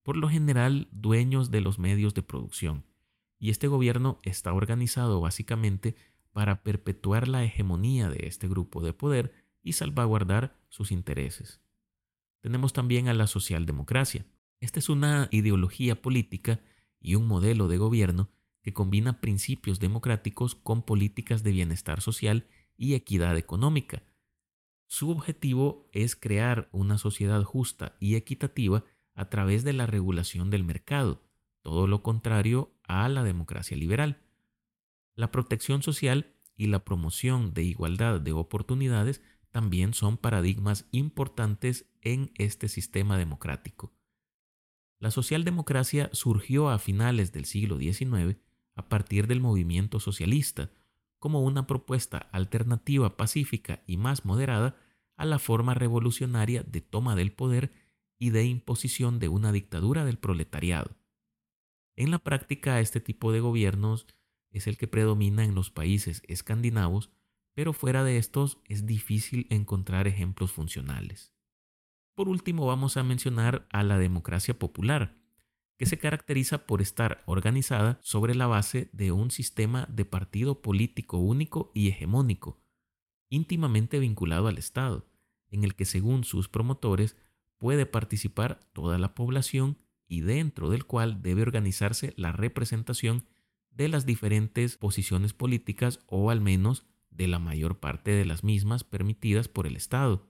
por 0.02 0.16
lo 0.16 0.28
general 0.28 0.88
dueños 0.92 1.50
de 1.50 1.60
los 1.60 1.78
medios 1.78 2.14
de 2.14 2.22
producción, 2.22 2.84
y 3.38 3.50
este 3.50 3.66
gobierno 3.66 4.20
está 4.22 4.52
organizado 4.52 5.20
básicamente 5.20 5.96
para 6.32 6.62
perpetuar 6.62 7.28
la 7.28 7.44
hegemonía 7.44 8.08
de 8.08 8.26
este 8.26 8.48
grupo 8.48 8.82
de 8.82 8.92
poder 8.92 9.34
y 9.62 9.72
salvaguardar 9.72 10.56
sus 10.68 10.92
intereses. 10.92 11.60
Tenemos 12.40 12.72
también 12.72 13.08
a 13.08 13.14
la 13.14 13.26
socialdemocracia. 13.26 14.26
Esta 14.60 14.78
es 14.78 14.88
una 14.88 15.28
ideología 15.30 16.00
política 16.00 16.60
y 17.00 17.14
un 17.14 17.26
modelo 17.26 17.68
de 17.68 17.78
gobierno 17.78 18.30
que 18.62 18.72
combina 18.72 19.20
principios 19.20 19.80
democráticos 19.80 20.54
con 20.54 20.82
políticas 20.82 21.42
de 21.42 21.52
bienestar 21.52 22.00
social 22.00 22.46
y 22.76 22.94
equidad 22.94 23.36
económica. 23.36 24.02
Su 24.86 25.10
objetivo 25.10 25.88
es 25.92 26.16
crear 26.16 26.68
una 26.72 26.98
sociedad 26.98 27.42
justa 27.42 27.96
y 28.00 28.16
equitativa 28.16 28.84
a 29.14 29.28
través 29.30 29.64
de 29.64 29.72
la 29.72 29.86
regulación 29.86 30.50
del 30.50 30.64
mercado, 30.64 31.22
todo 31.62 31.86
lo 31.86 32.02
contrario 32.02 32.74
a 32.84 33.08
la 33.08 33.22
democracia 33.22 33.76
liberal. 33.76 34.20
La 35.14 35.30
protección 35.30 35.82
social 35.82 36.34
y 36.56 36.66
la 36.66 36.84
promoción 36.84 37.54
de 37.54 37.62
igualdad 37.62 38.20
de 38.20 38.32
oportunidades 38.32 39.22
también 39.50 39.94
son 39.94 40.16
paradigmas 40.16 40.86
importantes 40.90 41.86
en 42.02 42.32
este 42.34 42.68
sistema 42.68 43.16
democrático. 43.16 43.92
La 44.98 45.10
socialdemocracia 45.10 46.10
surgió 46.12 46.70
a 46.70 46.78
finales 46.78 47.32
del 47.32 47.44
siglo 47.44 47.78
XIX 47.78 48.38
a 48.74 48.88
partir 48.88 49.26
del 49.26 49.40
movimiento 49.40 50.00
socialista, 50.00 50.70
como 51.24 51.40
una 51.40 51.66
propuesta 51.66 52.18
alternativa 52.32 53.16
pacífica 53.16 53.82
y 53.86 53.96
más 53.96 54.26
moderada 54.26 54.76
a 55.16 55.24
la 55.24 55.38
forma 55.38 55.72
revolucionaria 55.72 56.62
de 56.62 56.82
toma 56.82 57.16
del 57.16 57.32
poder 57.32 57.72
y 58.18 58.28
de 58.28 58.44
imposición 58.44 59.18
de 59.18 59.30
una 59.30 59.50
dictadura 59.50 60.04
del 60.04 60.18
proletariado. 60.18 60.98
En 61.96 62.10
la 62.10 62.18
práctica, 62.18 62.78
este 62.78 63.00
tipo 63.00 63.32
de 63.32 63.40
gobiernos 63.40 64.06
es 64.50 64.66
el 64.66 64.76
que 64.76 64.86
predomina 64.86 65.46
en 65.46 65.54
los 65.54 65.70
países 65.70 66.20
escandinavos, 66.28 67.10
pero 67.54 67.72
fuera 67.72 68.04
de 68.04 68.18
estos 68.18 68.58
es 68.66 68.84
difícil 68.84 69.46
encontrar 69.48 70.06
ejemplos 70.06 70.52
funcionales. 70.52 71.32
Por 72.14 72.28
último, 72.28 72.66
vamos 72.66 72.98
a 72.98 73.02
mencionar 73.02 73.66
a 73.72 73.82
la 73.82 73.96
democracia 73.96 74.58
popular, 74.58 75.16
que 75.76 75.86
se 75.86 75.98
caracteriza 75.98 76.66
por 76.66 76.80
estar 76.80 77.22
organizada 77.26 77.98
sobre 78.02 78.34
la 78.34 78.46
base 78.46 78.88
de 78.92 79.12
un 79.12 79.30
sistema 79.30 79.86
de 79.90 80.04
partido 80.04 80.62
político 80.62 81.18
único 81.18 81.72
y 81.74 81.88
hegemónico, 81.88 82.60
íntimamente 83.28 83.98
vinculado 83.98 84.46
al 84.46 84.58
Estado, 84.58 85.06
en 85.50 85.64
el 85.64 85.74
que 85.74 85.84
según 85.84 86.24
sus 86.24 86.48
promotores 86.48 87.16
puede 87.58 87.86
participar 87.86 88.60
toda 88.72 88.98
la 88.98 89.14
población 89.14 89.78
y 90.06 90.20
dentro 90.20 90.70
del 90.70 90.84
cual 90.84 91.22
debe 91.22 91.42
organizarse 91.42 92.12
la 92.16 92.32
representación 92.32 93.26
de 93.70 93.88
las 93.88 94.06
diferentes 94.06 94.76
posiciones 94.76 95.32
políticas 95.32 96.00
o 96.06 96.30
al 96.30 96.40
menos 96.40 96.86
de 97.10 97.26
la 97.28 97.38
mayor 97.38 97.80
parte 97.80 98.12
de 98.12 98.24
las 98.24 98.44
mismas 98.44 98.84
permitidas 98.84 99.48
por 99.48 99.66
el 99.66 99.76
Estado. 99.76 100.28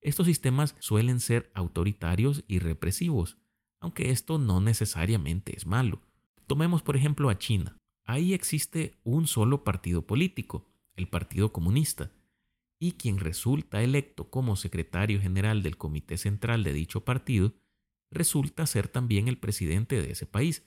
Estos 0.00 0.26
sistemas 0.26 0.76
suelen 0.78 1.20
ser 1.20 1.50
autoritarios 1.54 2.44
y 2.46 2.60
represivos, 2.60 3.38
aunque 3.80 4.10
esto 4.10 4.38
no 4.38 4.60
necesariamente 4.60 5.56
es 5.56 5.66
malo. 5.66 6.00
Tomemos 6.46 6.82
por 6.82 6.96
ejemplo 6.96 7.30
a 7.30 7.38
China. 7.38 7.78
Ahí 8.04 8.32
existe 8.32 8.98
un 9.04 9.26
solo 9.26 9.64
partido 9.64 10.06
político, 10.06 10.66
el 10.96 11.08
Partido 11.08 11.52
Comunista, 11.52 12.10
y 12.80 12.92
quien 12.92 13.18
resulta 13.18 13.82
electo 13.82 14.30
como 14.30 14.56
secretario 14.56 15.20
general 15.20 15.62
del 15.62 15.76
Comité 15.76 16.16
Central 16.16 16.62
de 16.64 16.72
dicho 16.72 17.04
partido 17.04 17.54
resulta 18.10 18.66
ser 18.66 18.88
también 18.88 19.28
el 19.28 19.38
presidente 19.38 20.00
de 20.00 20.12
ese 20.12 20.26
país. 20.26 20.66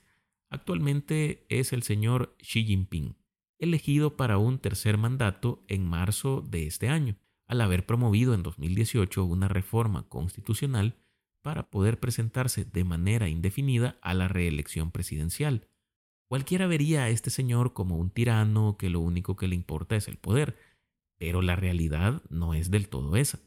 Actualmente 0.50 1.46
es 1.48 1.72
el 1.72 1.82
señor 1.82 2.36
Xi 2.38 2.64
Jinping, 2.64 3.16
elegido 3.58 4.16
para 4.16 4.38
un 4.38 4.58
tercer 4.58 4.98
mandato 4.98 5.64
en 5.68 5.86
marzo 5.86 6.42
de 6.42 6.66
este 6.66 6.88
año, 6.88 7.16
al 7.46 7.60
haber 7.60 7.86
promovido 7.86 8.34
en 8.34 8.42
2018 8.42 9.24
una 9.24 9.48
reforma 9.48 10.08
constitucional 10.08 11.01
para 11.42 11.68
poder 11.68 11.98
presentarse 11.98 12.64
de 12.64 12.84
manera 12.84 13.28
indefinida 13.28 13.98
a 14.00 14.14
la 14.14 14.28
reelección 14.28 14.90
presidencial. 14.90 15.68
Cualquiera 16.26 16.66
vería 16.66 17.02
a 17.02 17.08
este 17.10 17.30
señor 17.30 17.74
como 17.74 17.98
un 17.98 18.10
tirano 18.10 18.76
que 18.78 18.88
lo 18.88 19.00
único 19.00 19.36
que 19.36 19.48
le 19.48 19.54
importa 19.54 19.96
es 19.96 20.08
el 20.08 20.16
poder, 20.16 20.56
pero 21.18 21.42
la 21.42 21.56
realidad 21.56 22.22
no 22.30 22.54
es 22.54 22.70
del 22.70 22.88
todo 22.88 23.16
esa, 23.16 23.40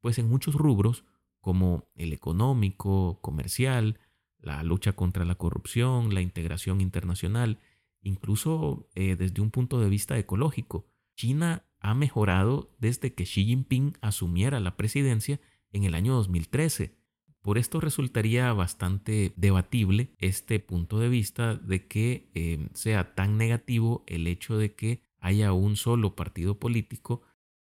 pues 0.00 0.18
en 0.18 0.28
muchos 0.28 0.54
rubros, 0.54 1.04
como 1.40 1.88
el 1.96 2.12
económico, 2.12 3.18
comercial, 3.20 3.98
la 4.38 4.62
lucha 4.62 4.92
contra 4.92 5.24
la 5.24 5.34
corrupción, 5.34 6.14
la 6.14 6.20
integración 6.20 6.80
internacional, 6.80 7.58
incluso 8.02 8.88
eh, 8.94 9.16
desde 9.16 9.42
un 9.42 9.50
punto 9.50 9.80
de 9.80 9.88
vista 9.88 10.18
ecológico, 10.18 10.86
China 11.16 11.64
ha 11.80 11.94
mejorado 11.94 12.74
desde 12.78 13.14
que 13.14 13.24
Xi 13.24 13.44
Jinping 13.44 13.94
asumiera 14.00 14.60
la 14.60 14.76
presidencia 14.76 15.40
en 15.72 15.84
el 15.84 15.94
año 15.94 16.14
2013 16.14 16.99
por 17.42 17.56
esto 17.56 17.80
resultaría 17.80 18.52
bastante 18.52 19.32
debatible 19.36 20.14
este 20.18 20.60
punto 20.60 20.98
de 20.98 21.08
vista 21.08 21.54
de 21.54 21.86
que 21.86 22.30
eh, 22.34 22.68
sea 22.74 23.14
tan 23.14 23.38
negativo 23.38 24.04
el 24.06 24.26
hecho 24.26 24.58
de 24.58 24.74
que 24.74 25.02
haya 25.18 25.52
un 25.52 25.76
solo 25.76 26.14
partido 26.16 26.58
político. 26.58 27.22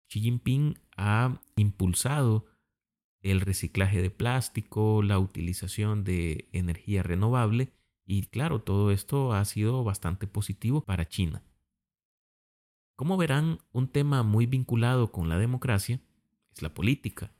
Xi 0.08 0.20
Jinping 0.20 0.78
ha 0.96 1.42
impulsado 1.56 2.46
el 3.20 3.40
reciclaje 3.40 4.00
de 4.00 4.10
plástico, 4.10 5.02
la 5.02 5.18
utilización 5.18 6.04
de 6.04 6.48
energía 6.52 7.02
renovable 7.02 7.72
y 8.06 8.26
claro, 8.26 8.62
todo 8.62 8.92
esto 8.92 9.32
ha 9.32 9.44
sido 9.44 9.84
bastante 9.84 10.26
positivo 10.26 10.80
para 10.80 11.08
China. 11.08 11.42
Como 12.94 13.18
verán, 13.18 13.58
un 13.72 13.88
tema 13.88 14.22
muy 14.22 14.46
vinculado 14.46 15.12
con 15.12 15.28
la 15.28 15.36
democracia 15.36 16.00
es 16.52 16.62
la 16.62 16.72
política 16.72 17.35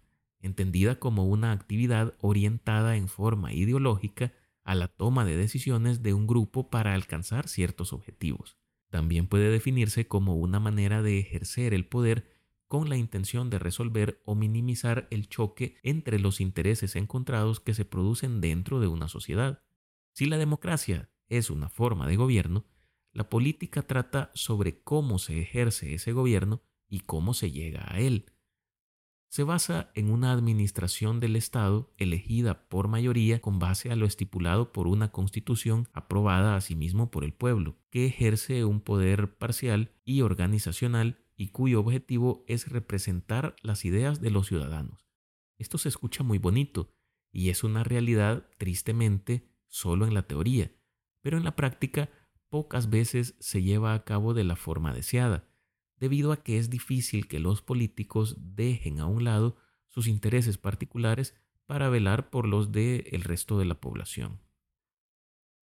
entendida 0.47 0.99
como 0.99 1.27
una 1.27 1.53
actividad 1.53 2.15
orientada 2.21 2.97
en 2.97 3.09
forma 3.09 3.53
ideológica 3.53 4.33
a 4.65 4.75
la 4.75 4.89
toma 4.89 5.25
de 5.25 5.37
decisiones 5.37 6.03
de 6.03 6.15
un 6.15 6.27
grupo 6.27 6.71
para 6.71 6.95
alcanzar 6.95 7.49
ciertos 7.49 7.93
objetivos. 7.93 8.57
También 8.91 9.27
puede 9.27 9.51
definirse 9.51 10.09
como 10.09 10.37
una 10.37 10.59
manera 10.59 11.03
de 11.03 11.19
ejercer 11.19 11.75
el 11.75 11.87
poder 11.87 12.33
con 12.67 12.89
la 12.89 12.97
intención 12.97 13.51
de 13.51 13.59
resolver 13.59 14.21
o 14.25 14.35
minimizar 14.35 15.07
el 15.11 15.29
choque 15.29 15.77
entre 15.83 16.19
los 16.19 16.41
intereses 16.41 16.97
encontrados 16.97 17.61
que 17.61 17.75
se 17.75 17.85
producen 17.85 18.41
dentro 18.41 18.81
de 18.81 18.89
una 18.89 19.09
sociedad. 19.09 19.63
Si 20.13 20.27
la 20.27 20.39
democracia 20.39 21.11
es 21.29 21.51
una 21.51 21.69
forma 21.69 22.09
de 22.09 22.17
gobierno, 22.17 22.65
la 23.13 23.29
política 23.29 23.83
trata 23.83 24.31
sobre 24.35 24.83
cómo 24.83 25.19
se 25.19 25.41
ejerce 25.41 25.95
ese 25.95 26.13
gobierno 26.13 26.63
y 26.89 27.01
cómo 27.01 27.35
se 27.35 27.51
llega 27.51 27.85
a 27.93 28.01
él 28.01 28.33
se 29.37 29.45
basa 29.45 29.91
en 29.93 30.11
una 30.11 30.33
administración 30.33 31.21
del 31.21 31.37
Estado 31.37 31.93
elegida 31.99 32.71
por 32.71 32.89
mayoría 32.89 33.43
con 33.43 33.59
base 33.59 33.91
a 33.91 33.95
lo 33.95 34.07
estipulado 34.07 34.73
por 34.73 34.87
una 34.87 35.13
constitución 35.13 35.91
aprobada 35.93 36.57
asimismo 36.57 37.11
por 37.11 37.23
el 37.23 37.35
pueblo, 37.35 37.77
que 37.91 38.07
ejerce 38.07 38.65
un 38.65 38.81
poder 38.81 39.37
parcial 39.37 39.93
y 40.07 40.23
organizacional 40.23 41.19
y 41.37 41.49
cuyo 41.49 41.81
objetivo 41.81 42.47
es 42.49 42.71
representar 42.71 43.57
las 43.61 43.85
ideas 43.85 44.23
de 44.23 44.31
los 44.31 44.47
ciudadanos. 44.47 45.07
Esto 45.59 45.77
se 45.77 45.91
escucha 45.91 46.23
muy 46.23 46.39
bonito 46.39 46.95
y 47.31 47.51
es 47.51 47.63
una 47.63 47.85
realidad 47.85 48.49
tristemente 48.57 49.51
solo 49.69 50.07
en 50.07 50.15
la 50.15 50.23
teoría, 50.23 50.73
pero 51.21 51.37
en 51.37 51.45
la 51.45 51.57
práctica 51.57 52.09
pocas 52.49 52.89
veces 52.89 53.37
se 53.39 53.63
lleva 53.63 53.93
a 53.93 54.03
cabo 54.03 54.33
de 54.33 54.45
la 54.45 54.57
forma 54.57 54.95
deseada 54.95 55.47
debido 55.99 56.33
a 56.33 56.43
que 56.43 56.59
es 56.59 56.71
difícil 56.71 57.29
que 57.29 57.41
los 57.41 57.63
políticos 57.63 58.37
dejen 58.39 59.01
a 59.01 59.07
un 59.07 59.25
lado 59.25 59.57
sus 59.89 60.07
intereses 60.09 60.59
particulares 60.59 61.35
para 61.67 61.89
velar 61.89 62.31
por 62.31 62.47
los 62.47 62.73
del 62.73 63.05
el 63.11 63.23
resto 63.23 63.59
de 63.59 63.65
la 63.65 63.81
población. 63.81 64.41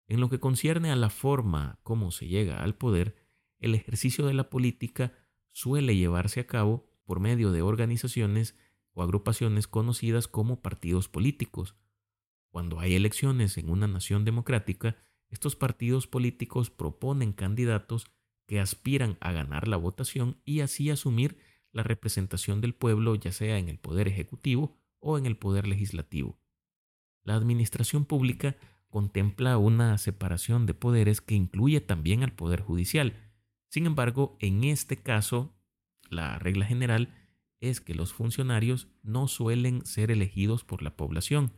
En 0.06 0.20
lo 0.20 0.28
que 0.28 0.40
concierne 0.40 0.90
a 0.90 0.96
la 0.96 1.10
forma 1.10 1.78
como 1.82 2.10
se 2.10 2.26
llega 2.26 2.62
al 2.62 2.74
poder, 2.74 3.16
el 3.58 3.74
ejercicio 3.74 4.26
de 4.26 4.34
la 4.34 4.50
política 4.50 5.12
suele 5.52 5.96
llevarse 5.96 6.40
a 6.40 6.46
cabo 6.46 6.86
por 7.04 7.20
medio 7.20 7.52
de 7.52 7.62
organizaciones 7.62 8.56
o 8.92 9.02
agrupaciones 9.02 9.66
conocidas 9.68 10.28
como 10.28 10.62
partidos 10.62 11.08
políticos, 11.08 11.76
Cuando 12.50 12.80
hay 12.80 12.96
elecciones 12.96 13.56
en 13.58 13.70
una 13.70 13.86
nación 13.86 14.24
democrática, 14.24 14.96
estos 15.28 15.54
partidos 15.54 16.08
políticos 16.08 16.68
proponen 16.68 17.32
candidatos 17.32 18.06
que 18.50 18.58
aspiran 18.58 19.16
a 19.20 19.30
ganar 19.30 19.68
la 19.68 19.76
votación 19.76 20.40
y 20.44 20.58
así 20.58 20.90
asumir 20.90 21.38
la 21.70 21.84
representación 21.84 22.60
del 22.60 22.74
pueblo 22.74 23.14
ya 23.14 23.30
sea 23.30 23.58
en 23.58 23.68
el 23.68 23.78
poder 23.78 24.08
ejecutivo 24.08 24.76
o 24.98 25.18
en 25.18 25.24
el 25.24 25.36
poder 25.36 25.68
legislativo. 25.68 26.36
La 27.22 27.36
administración 27.36 28.04
pública 28.06 28.56
contempla 28.88 29.56
una 29.56 29.96
separación 29.98 30.66
de 30.66 30.74
poderes 30.74 31.20
que 31.20 31.36
incluye 31.36 31.80
también 31.80 32.24
al 32.24 32.32
poder 32.32 32.60
judicial. 32.60 33.14
Sin 33.68 33.86
embargo, 33.86 34.36
en 34.40 34.64
este 34.64 34.96
caso, 34.96 35.54
la 36.08 36.36
regla 36.40 36.66
general 36.66 37.14
es 37.60 37.80
que 37.80 37.94
los 37.94 38.12
funcionarios 38.12 38.88
no 39.04 39.28
suelen 39.28 39.86
ser 39.86 40.10
elegidos 40.10 40.64
por 40.64 40.82
la 40.82 40.96
población. 40.96 41.52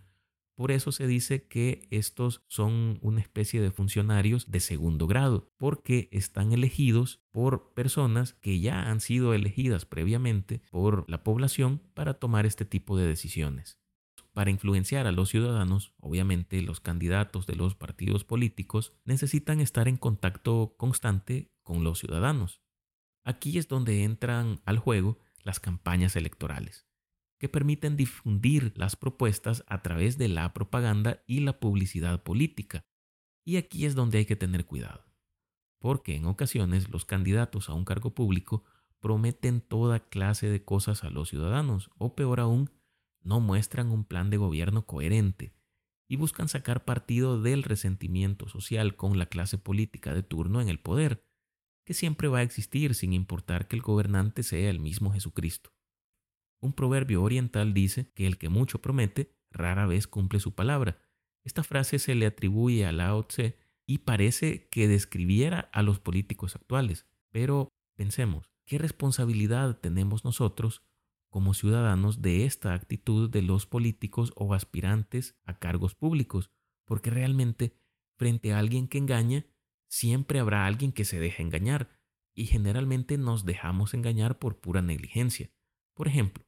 Por 0.62 0.70
eso 0.70 0.92
se 0.92 1.08
dice 1.08 1.48
que 1.48 1.88
estos 1.90 2.44
son 2.46 3.00
una 3.02 3.20
especie 3.20 3.60
de 3.60 3.72
funcionarios 3.72 4.48
de 4.48 4.60
segundo 4.60 5.08
grado, 5.08 5.50
porque 5.56 6.08
están 6.12 6.52
elegidos 6.52 7.20
por 7.32 7.74
personas 7.74 8.34
que 8.34 8.60
ya 8.60 8.88
han 8.88 9.00
sido 9.00 9.34
elegidas 9.34 9.86
previamente 9.86 10.62
por 10.70 11.04
la 11.10 11.24
población 11.24 11.82
para 11.94 12.14
tomar 12.14 12.46
este 12.46 12.64
tipo 12.64 12.96
de 12.96 13.08
decisiones. 13.08 13.80
Para 14.34 14.52
influenciar 14.52 15.08
a 15.08 15.10
los 15.10 15.30
ciudadanos, 15.30 15.94
obviamente 15.98 16.62
los 16.62 16.78
candidatos 16.78 17.44
de 17.48 17.56
los 17.56 17.74
partidos 17.74 18.22
políticos 18.22 18.92
necesitan 19.04 19.60
estar 19.60 19.88
en 19.88 19.96
contacto 19.96 20.76
constante 20.78 21.50
con 21.64 21.82
los 21.82 21.98
ciudadanos. 21.98 22.62
Aquí 23.24 23.58
es 23.58 23.66
donde 23.66 24.04
entran 24.04 24.60
al 24.64 24.78
juego 24.78 25.18
las 25.42 25.58
campañas 25.58 26.14
electorales, 26.14 26.86
que 27.42 27.48
permiten 27.48 27.96
difundir 27.96 28.72
las 28.76 28.94
propuestas 28.94 29.64
a 29.66 29.82
través 29.82 30.16
de 30.16 30.28
la 30.28 30.54
propaganda 30.54 31.24
y 31.26 31.40
la 31.40 31.58
publicidad 31.58 32.22
política. 32.22 32.86
Y 33.44 33.56
aquí 33.56 33.84
es 33.84 33.96
donde 33.96 34.18
hay 34.18 34.26
que 34.26 34.36
tener 34.36 34.64
cuidado, 34.64 35.04
porque 35.80 36.14
en 36.14 36.26
ocasiones 36.26 36.88
los 36.88 37.04
candidatos 37.04 37.68
a 37.68 37.74
un 37.74 37.84
cargo 37.84 38.14
público 38.14 38.62
prometen 39.00 39.60
toda 39.60 40.08
clase 40.08 40.50
de 40.50 40.64
cosas 40.64 41.02
a 41.02 41.10
los 41.10 41.30
ciudadanos, 41.30 41.90
o 41.98 42.14
peor 42.14 42.38
aún, 42.38 42.70
no 43.22 43.40
muestran 43.40 43.90
un 43.90 44.04
plan 44.04 44.30
de 44.30 44.36
gobierno 44.36 44.86
coherente 44.86 45.52
y 46.06 46.14
buscan 46.14 46.48
sacar 46.48 46.84
partido 46.84 47.42
del 47.42 47.64
resentimiento 47.64 48.46
social 48.46 48.94
con 48.94 49.18
la 49.18 49.26
clase 49.26 49.58
política 49.58 50.14
de 50.14 50.22
turno 50.22 50.60
en 50.60 50.68
el 50.68 50.78
poder, 50.78 51.26
que 51.84 51.92
siempre 51.92 52.28
va 52.28 52.38
a 52.38 52.42
existir 52.42 52.94
sin 52.94 53.12
importar 53.12 53.66
que 53.66 53.74
el 53.74 53.82
gobernante 53.82 54.44
sea 54.44 54.70
el 54.70 54.78
mismo 54.78 55.12
Jesucristo. 55.12 55.71
Un 56.62 56.72
proverbio 56.72 57.22
oriental 57.22 57.74
dice 57.74 58.12
que 58.14 58.26
el 58.26 58.38
que 58.38 58.48
mucho 58.48 58.80
promete 58.80 59.34
rara 59.50 59.84
vez 59.86 60.06
cumple 60.06 60.38
su 60.38 60.54
palabra. 60.54 60.96
Esta 61.42 61.64
frase 61.64 61.98
se 61.98 62.14
le 62.14 62.24
atribuye 62.24 62.86
a 62.86 62.92
Lao 62.92 63.24
Tse 63.24 63.58
y 63.84 63.98
parece 63.98 64.68
que 64.68 64.86
describiera 64.86 65.68
a 65.72 65.82
los 65.82 65.98
políticos 65.98 66.54
actuales. 66.54 67.04
Pero 67.30 67.68
pensemos, 67.96 68.48
¿qué 68.64 68.78
responsabilidad 68.78 69.80
tenemos 69.80 70.24
nosotros 70.24 70.84
como 71.30 71.52
ciudadanos 71.52 72.22
de 72.22 72.44
esta 72.44 72.74
actitud 72.74 73.28
de 73.28 73.42
los 73.42 73.66
políticos 73.66 74.32
o 74.36 74.54
aspirantes 74.54 75.36
a 75.44 75.58
cargos 75.58 75.96
públicos? 75.96 76.52
Porque 76.84 77.10
realmente, 77.10 77.76
frente 78.16 78.52
a 78.52 78.60
alguien 78.60 78.86
que 78.86 78.98
engaña, 78.98 79.46
siempre 79.88 80.38
habrá 80.38 80.66
alguien 80.66 80.92
que 80.92 81.04
se 81.04 81.18
deja 81.18 81.42
engañar 81.42 81.90
y 82.34 82.46
generalmente 82.46 83.18
nos 83.18 83.44
dejamos 83.44 83.94
engañar 83.94 84.38
por 84.38 84.60
pura 84.60 84.80
negligencia. 84.80 85.50
Por 85.94 86.06
ejemplo, 86.06 86.44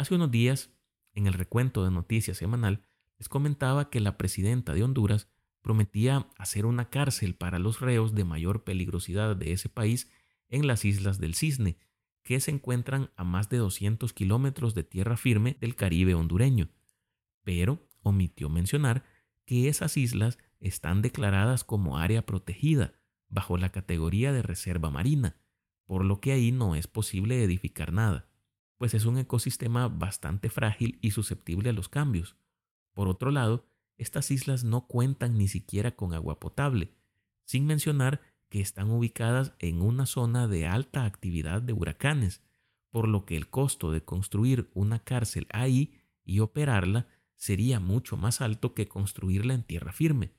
hace 0.00 0.14
unos 0.14 0.30
días, 0.30 0.70
en 1.12 1.26
el 1.26 1.34
recuento 1.34 1.84
de 1.84 1.90
noticias 1.90 2.38
semanal, 2.38 2.82
les 3.18 3.28
comentaba 3.28 3.90
que 3.90 4.00
la 4.00 4.16
presidenta 4.16 4.72
de 4.72 4.82
Honduras 4.82 5.28
prometía 5.60 6.26
hacer 6.38 6.64
una 6.64 6.88
cárcel 6.88 7.34
para 7.34 7.58
los 7.58 7.80
reos 7.80 8.14
de 8.14 8.24
mayor 8.24 8.64
peligrosidad 8.64 9.36
de 9.36 9.52
ese 9.52 9.68
país 9.68 10.10
en 10.48 10.66
las 10.66 10.86
islas 10.86 11.18
del 11.18 11.34
Cisne, 11.34 11.76
que 12.22 12.40
se 12.40 12.50
encuentran 12.50 13.10
a 13.16 13.24
más 13.24 13.50
de 13.50 13.58
200 13.58 14.14
kilómetros 14.14 14.74
de 14.74 14.84
tierra 14.84 15.18
firme 15.18 15.58
del 15.60 15.76
Caribe 15.76 16.14
hondureño. 16.14 16.70
Pero 17.44 17.86
omitió 18.02 18.48
mencionar 18.48 19.04
que 19.44 19.68
esas 19.68 19.98
islas 19.98 20.38
están 20.60 21.02
declaradas 21.02 21.62
como 21.62 21.98
área 21.98 22.24
protegida 22.24 22.94
bajo 23.28 23.58
la 23.58 23.68
categoría 23.68 24.32
de 24.32 24.40
reserva 24.40 24.90
marina, 24.90 25.36
por 25.84 26.06
lo 26.06 26.20
que 26.20 26.32
ahí 26.32 26.52
no 26.52 26.74
es 26.74 26.86
posible 26.86 27.44
edificar 27.44 27.92
nada, 27.92 28.29
pues 28.80 28.94
es 28.94 29.04
un 29.04 29.18
ecosistema 29.18 29.88
bastante 29.88 30.48
frágil 30.48 30.98
y 31.02 31.10
susceptible 31.10 31.68
a 31.68 31.74
los 31.74 31.90
cambios. 31.90 32.38
Por 32.94 33.08
otro 33.08 33.30
lado, 33.30 33.66
estas 33.98 34.30
islas 34.30 34.64
no 34.64 34.86
cuentan 34.86 35.36
ni 35.36 35.48
siquiera 35.48 35.90
con 35.90 36.14
agua 36.14 36.40
potable, 36.40 36.90
sin 37.44 37.66
mencionar 37.66 38.22
que 38.48 38.62
están 38.62 38.90
ubicadas 38.90 39.52
en 39.58 39.82
una 39.82 40.06
zona 40.06 40.48
de 40.48 40.66
alta 40.66 41.04
actividad 41.04 41.60
de 41.60 41.74
huracanes, 41.74 42.42
por 42.90 43.06
lo 43.06 43.26
que 43.26 43.36
el 43.36 43.50
costo 43.50 43.92
de 43.92 44.02
construir 44.02 44.70
una 44.72 44.98
cárcel 44.98 45.46
ahí 45.52 46.00
y 46.24 46.38
operarla 46.38 47.06
sería 47.36 47.80
mucho 47.80 48.16
más 48.16 48.40
alto 48.40 48.72
que 48.72 48.88
construirla 48.88 49.52
en 49.52 49.62
tierra 49.62 49.92
firme. 49.92 50.32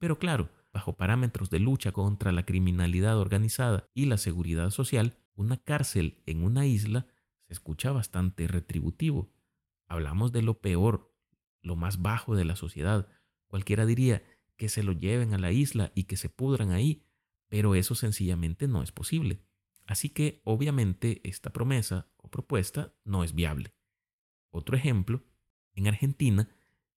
Pero 0.00 0.18
claro, 0.18 0.50
bajo 0.72 0.96
parámetros 0.96 1.48
de 1.48 1.60
lucha 1.60 1.92
contra 1.92 2.32
la 2.32 2.44
criminalidad 2.44 3.20
organizada 3.20 3.88
y 3.94 4.06
la 4.06 4.18
seguridad 4.18 4.70
social, 4.70 5.16
una 5.36 5.58
cárcel 5.58 6.20
en 6.26 6.42
una 6.42 6.66
isla 6.66 7.06
se 7.46 7.54
escucha 7.54 7.92
bastante 7.92 8.46
retributivo. 8.46 9.32
Hablamos 9.86 10.32
de 10.32 10.42
lo 10.42 10.60
peor, 10.60 11.14
lo 11.62 11.76
más 11.76 12.02
bajo 12.02 12.36
de 12.36 12.44
la 12.44 12.56
sociedad. 12.56 13.08
Cualquiera 13.46 13.86
diría 13.86 14.22
que 14.56 14.68
se 14.68 14.82
lo 14.82 14.92
lleven 14.92 15.34
a 15.34 15.38
la 15.38 15.52
isla 15.52 15.92
y 15.94 16.04
que 16.04 16.16
se 16.16 16.28
pudran 16.28 16.70
ahí, 16.70 17.04
pero 17.48 17.74
eso 17.74 17.94
sencillamente 17.94 18.68
no 18.68 18.82
es 18.82 18.92
posible. 18.92 19.42
Así 19.86 20.08
que 20.08 20.40
obviamente 20.44 21.20
esta 21.24 21.50
promesa 21.50 22.08
o 22.16 22.30
propuesta 22.30 22.94
no 23.04 23.24
es 23.24 23.34
viable. 23.34 23.74
Otro 24.50 24.76
ejemplo, 24.76 25.22
en 25.74 25.88
Argentina, 25.88 26.48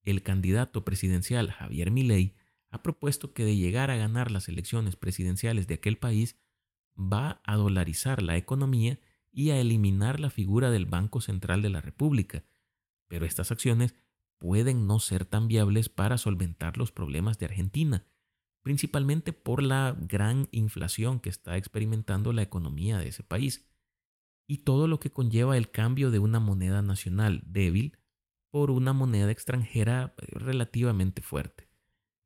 el 0.03 0.23
candidato 0.23 0.85
presidencial 0.85 1.51
Javier 1.51 1.91
Milei 1.91 2.37
ha 2.71 2.83
propuesto 2.83 3.33
que 3.33 3.45
de 3.45 3.57
llegar 3.57 3.91
a 3.91 3.97
ganar 3.97 4.31
las 4.31 4.49
elecciones 4.49 4.97
presidenciales 4.97 5.67
de 5.67 5.75
aquel 5.75 5.99
país, 5.99 6.39
va 6.97 7.41
a 7.45 7.57
dolarizar 7.57 8.23
la 8.23 8.37
economía 8.37 8.99
y 9.37 9.51
a 9.51 9.61
eliminar 9.61 10.19
la 10.19 10.31
figura 10.31 10.71
del 10.71 10.87
Banco 10.87 11.21
Central 11.21 11.61
de 11.61 11.69
la 11.69 11.83
República. 11.83 12.43
Pero 13.07 13.27
estas 13.27 13.53
acciones 13.53 13.95
pueden 14.39 14.87
no 14.87 14.99
ser 14.99 15.27
tan 15.27 15.47
viables 15.47 15.91
para 15.91 16.17
solventar 16.17 16.79
los 16.79 16.91
problemas 16.91 17.39
de 17.39 17.45
Argentina, 17.45 18.07
principalmente 18.63 19.35
por 19.35 19.63
la 19.63 19.95
gran 20.01 20.49
inflación 20.53 21.21
que 21.21 21.29
está 21.29 21.59
experimentando 21.59 22.33
la 22.33 22.41
economía 22.41 22.97
de 22.97 23.09
ese 23.09 23.23
país 23.23 23.69
y 24.49 24.59
todo 24.59 24.89
lo 24.89 25.01
que 25.01 25.13
conlleva 25.13 25.59
el 25.59 25.71
cambio 25.71 26.11
de 26.11 26.19
una 26.19 26.41
moneda 26.41 26.81
nacional 26.81 27.43
débil 27.45 27.99
por 28.51 28.71
una 28.71 28.95
moneda 28.95 29.31
extranjera 29.31 30.15
eh, 30.17 30.39
relativamente 30.39 31.21
fuerte. 31.21 31.69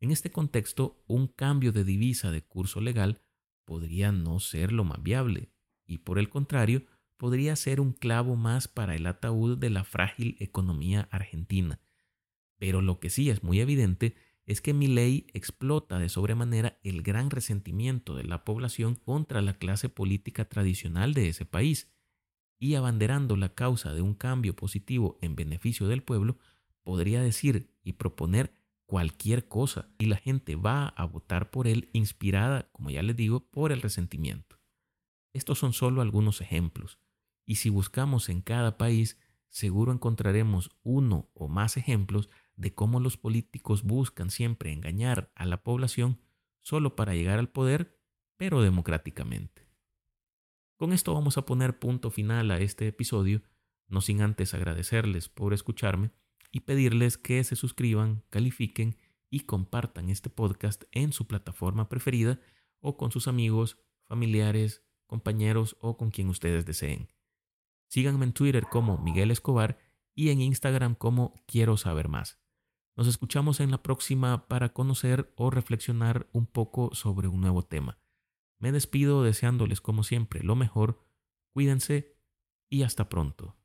En 0.01 0.13
este 0.13 0.31
contexto, 0.31 1.03
un 1.09 1.27
cambio 1.27 1.73
de 1.73 1.83
divisa 1.83 2.31
de 2.31 2.43
curso 2.43 2.81
legal 2.81 3.21
podría 3.67 4.13
no 4.13 4.39
ser 4.39 4.71
lo 4.71 4.85
más 4.85 5.03
viable 5.03 5.51
y 5.89 5.99
por 5.99 6.21
el 6.21 6.29
contrario, 6.29 6.85
podría 7.21 7.55
ser 7.55 7.83
un 7.83 7.93
clavo 7.93 8.35
más 8.35 8.67
para 8.67 8.95
el 8.97 9.07
ataúd 9.07 9.59
de 9.59 9.69
la 9.69 9.85
frágil 9.85 10.39
economía 10.41 11.07
argentina. 11.11 11.79
Pero 12.57 12.81
lo 12.81 12.99
que 12.99 13.11
sí 13.11 13.29
es 13.29 13.43
muy 13.43 13.61
evidente 13.61 14.17
es 14.47 14.63
que 14.63 14.73
mi 14.73 14.87
ley 14.87 15.27
explota 15.35 15.99
de 15.99 16.09
sobremanera 16.09 16.79
el 16.83 17.03
gran 17.03 17.29
resentimiento 17.29 18.17
de 18.17 18.25
la 18.25 18.43
población 18.43 18.95
contra 18.95 19.43
la 19.43 19.53
clase 19.53 19.91
política 19.91 20.47
tradicional 20.47 21.13
de 21.13 21.29
ese 21.29 21.45
país, 21.45 21.93
y 22.59 22.75
abanderando 22.75 23.37
la 23.37 23.55
causa 23.55 23.93
de 23.93 24.01
un 24.01 24.15
cambio 24.15 24.57
positivo 24.57 25.19
en 25.21 25.37
beneficio 25.37 25.89
del 25.89 26.03
pueblo, 26.03 26.39
podría 26.83 27.21
decir 27.21 27.77
y 27.85 27.93
proponer 27.93 28.51
cualquier 28.87 29.47
cosa 29.47 29.91
y 29.99 30.07
la 30.07 30.17
gente 30.17 30.57
va 30.57 30.89
a 30.89 31.05
votar 31.05 31.51
por 31.51 31.69
él 31.69 31.91
inspirada, 31.93 32.71
como 32.73 32.89
ya 32.89 33.03
les 33.03 33.15
digo, 33.15 33.41
por 33.51 33.73
el 33.73 33.83
resentimiento. 33.83 34.59
Estos 35.35 35.59
son 35.59 35.75
solo 35.75 36.01
algunos 36.01 36.41
ejemplos, 36.41 36.99
y 37.51 37.57
si 37.57 37.69
buscamos 37.69 38.29
en 38.29 38.43
cada 38.43 38.79
país, 38.79 39.19
seguro 39.49 39.91
encontraremos 39.91 40.71
uno 40.85 41.33
o 41.35 41.49
más 41.49 41.77
ejemplos 41.77 42.31
de 42.55 42.77
cómo 42.77 43.01
los 43.01 43.17
políticos 43.17 43.83
buscan 43.83 44.31
siempre 44.31 44.73
engañar 44.73 45.33
a 45.35 45.47
la 45.47 45.65
población 45.65 46.21
solo 46.61 46.95
para 46.95 47.17
llegar 47.17 47.41
al 47.41 47.49
poder, 47.49 47.99
pero 48.37 48.63
democráticamente. 48.63 49.67
Con 50.77 50.93
esto 50.93 51.13
vamos 51.13 51.39
a 51.39 51.45
poner 51.45 51.81
punto 51.81 52.13
final 52.13 52.53
a 52.53 52.59
este 52.59 52.87
episodio, 52.87 53.43
no 53.89 54.01
sin 54.01 54.23
antes 54.23 54.55
agradecerles 54.55 55.29
por 55.29 55.53
escucharme 55.53 56.13
y 56.53 56.61
pedirles 56.61 57.19
que 57.19 57.43
se 57.43 57.57
suscriban, 57.57 58.23
califiquen 58.31 58.97
y 59.29 59.41
compartan 59.41 60.09
este 60.09 60.31
podcast 60.31 60.85
en 60.93 61.13
su 61.13 61.27
plataforma 61.27 61.89
preferida 61.89 62.39
o 62.79 62.97
con 62.97 63.11
sus 63.11 63.27
amigos, 63.27 63.77
familiares, 64.05 64.85
compañeros 65.09 65.77
o 65.81 65.97
con 65.97 66.13
quien 66.13 66.29
ustedes 66.29 66.65
deseen. 66.65 67.09
Síganme 67.91 68.25
en 68.25 68.33
Twitter 68.33 68.67
como 68.71 68.99
Miguel 68.99 69.33
Escobar 69.33 69.77
y 70.15 70.31
en 70.31 70.41
Instagram 70.41 70.95
como 70.95 71.35
Quiero 71.49 71.77
Saber 71.77 72.09
Más. 72.09 72.39
Nos 72.97 73.09
escuchamos 73.09 73.59
en 73.59 73.73
la 73.73 73.83
próxima 73.83 74.47
para 74.47 74.73
conocer 74.73 75.33
o 75.35 75.51
reflexionar 75.51 76.29
un 76.33 76.47
poco 76.47 76.95
sobre 76.95 77.27
un 77.27 77.41
nuevo 77.41 77.65
tema. 77.65 77.99
Me 78.61 78.71
despido 78.71 79.25
deseándoles 79.25 79.81
como 79.81 80.05
siempre 80.05 80.45
lo 80.45 80.55
mejor, 80.55 81.05
cuídense 81.53 82.17
y 82.69 82.85
hasta 82.85 83.09
pronto. 83.09 83.60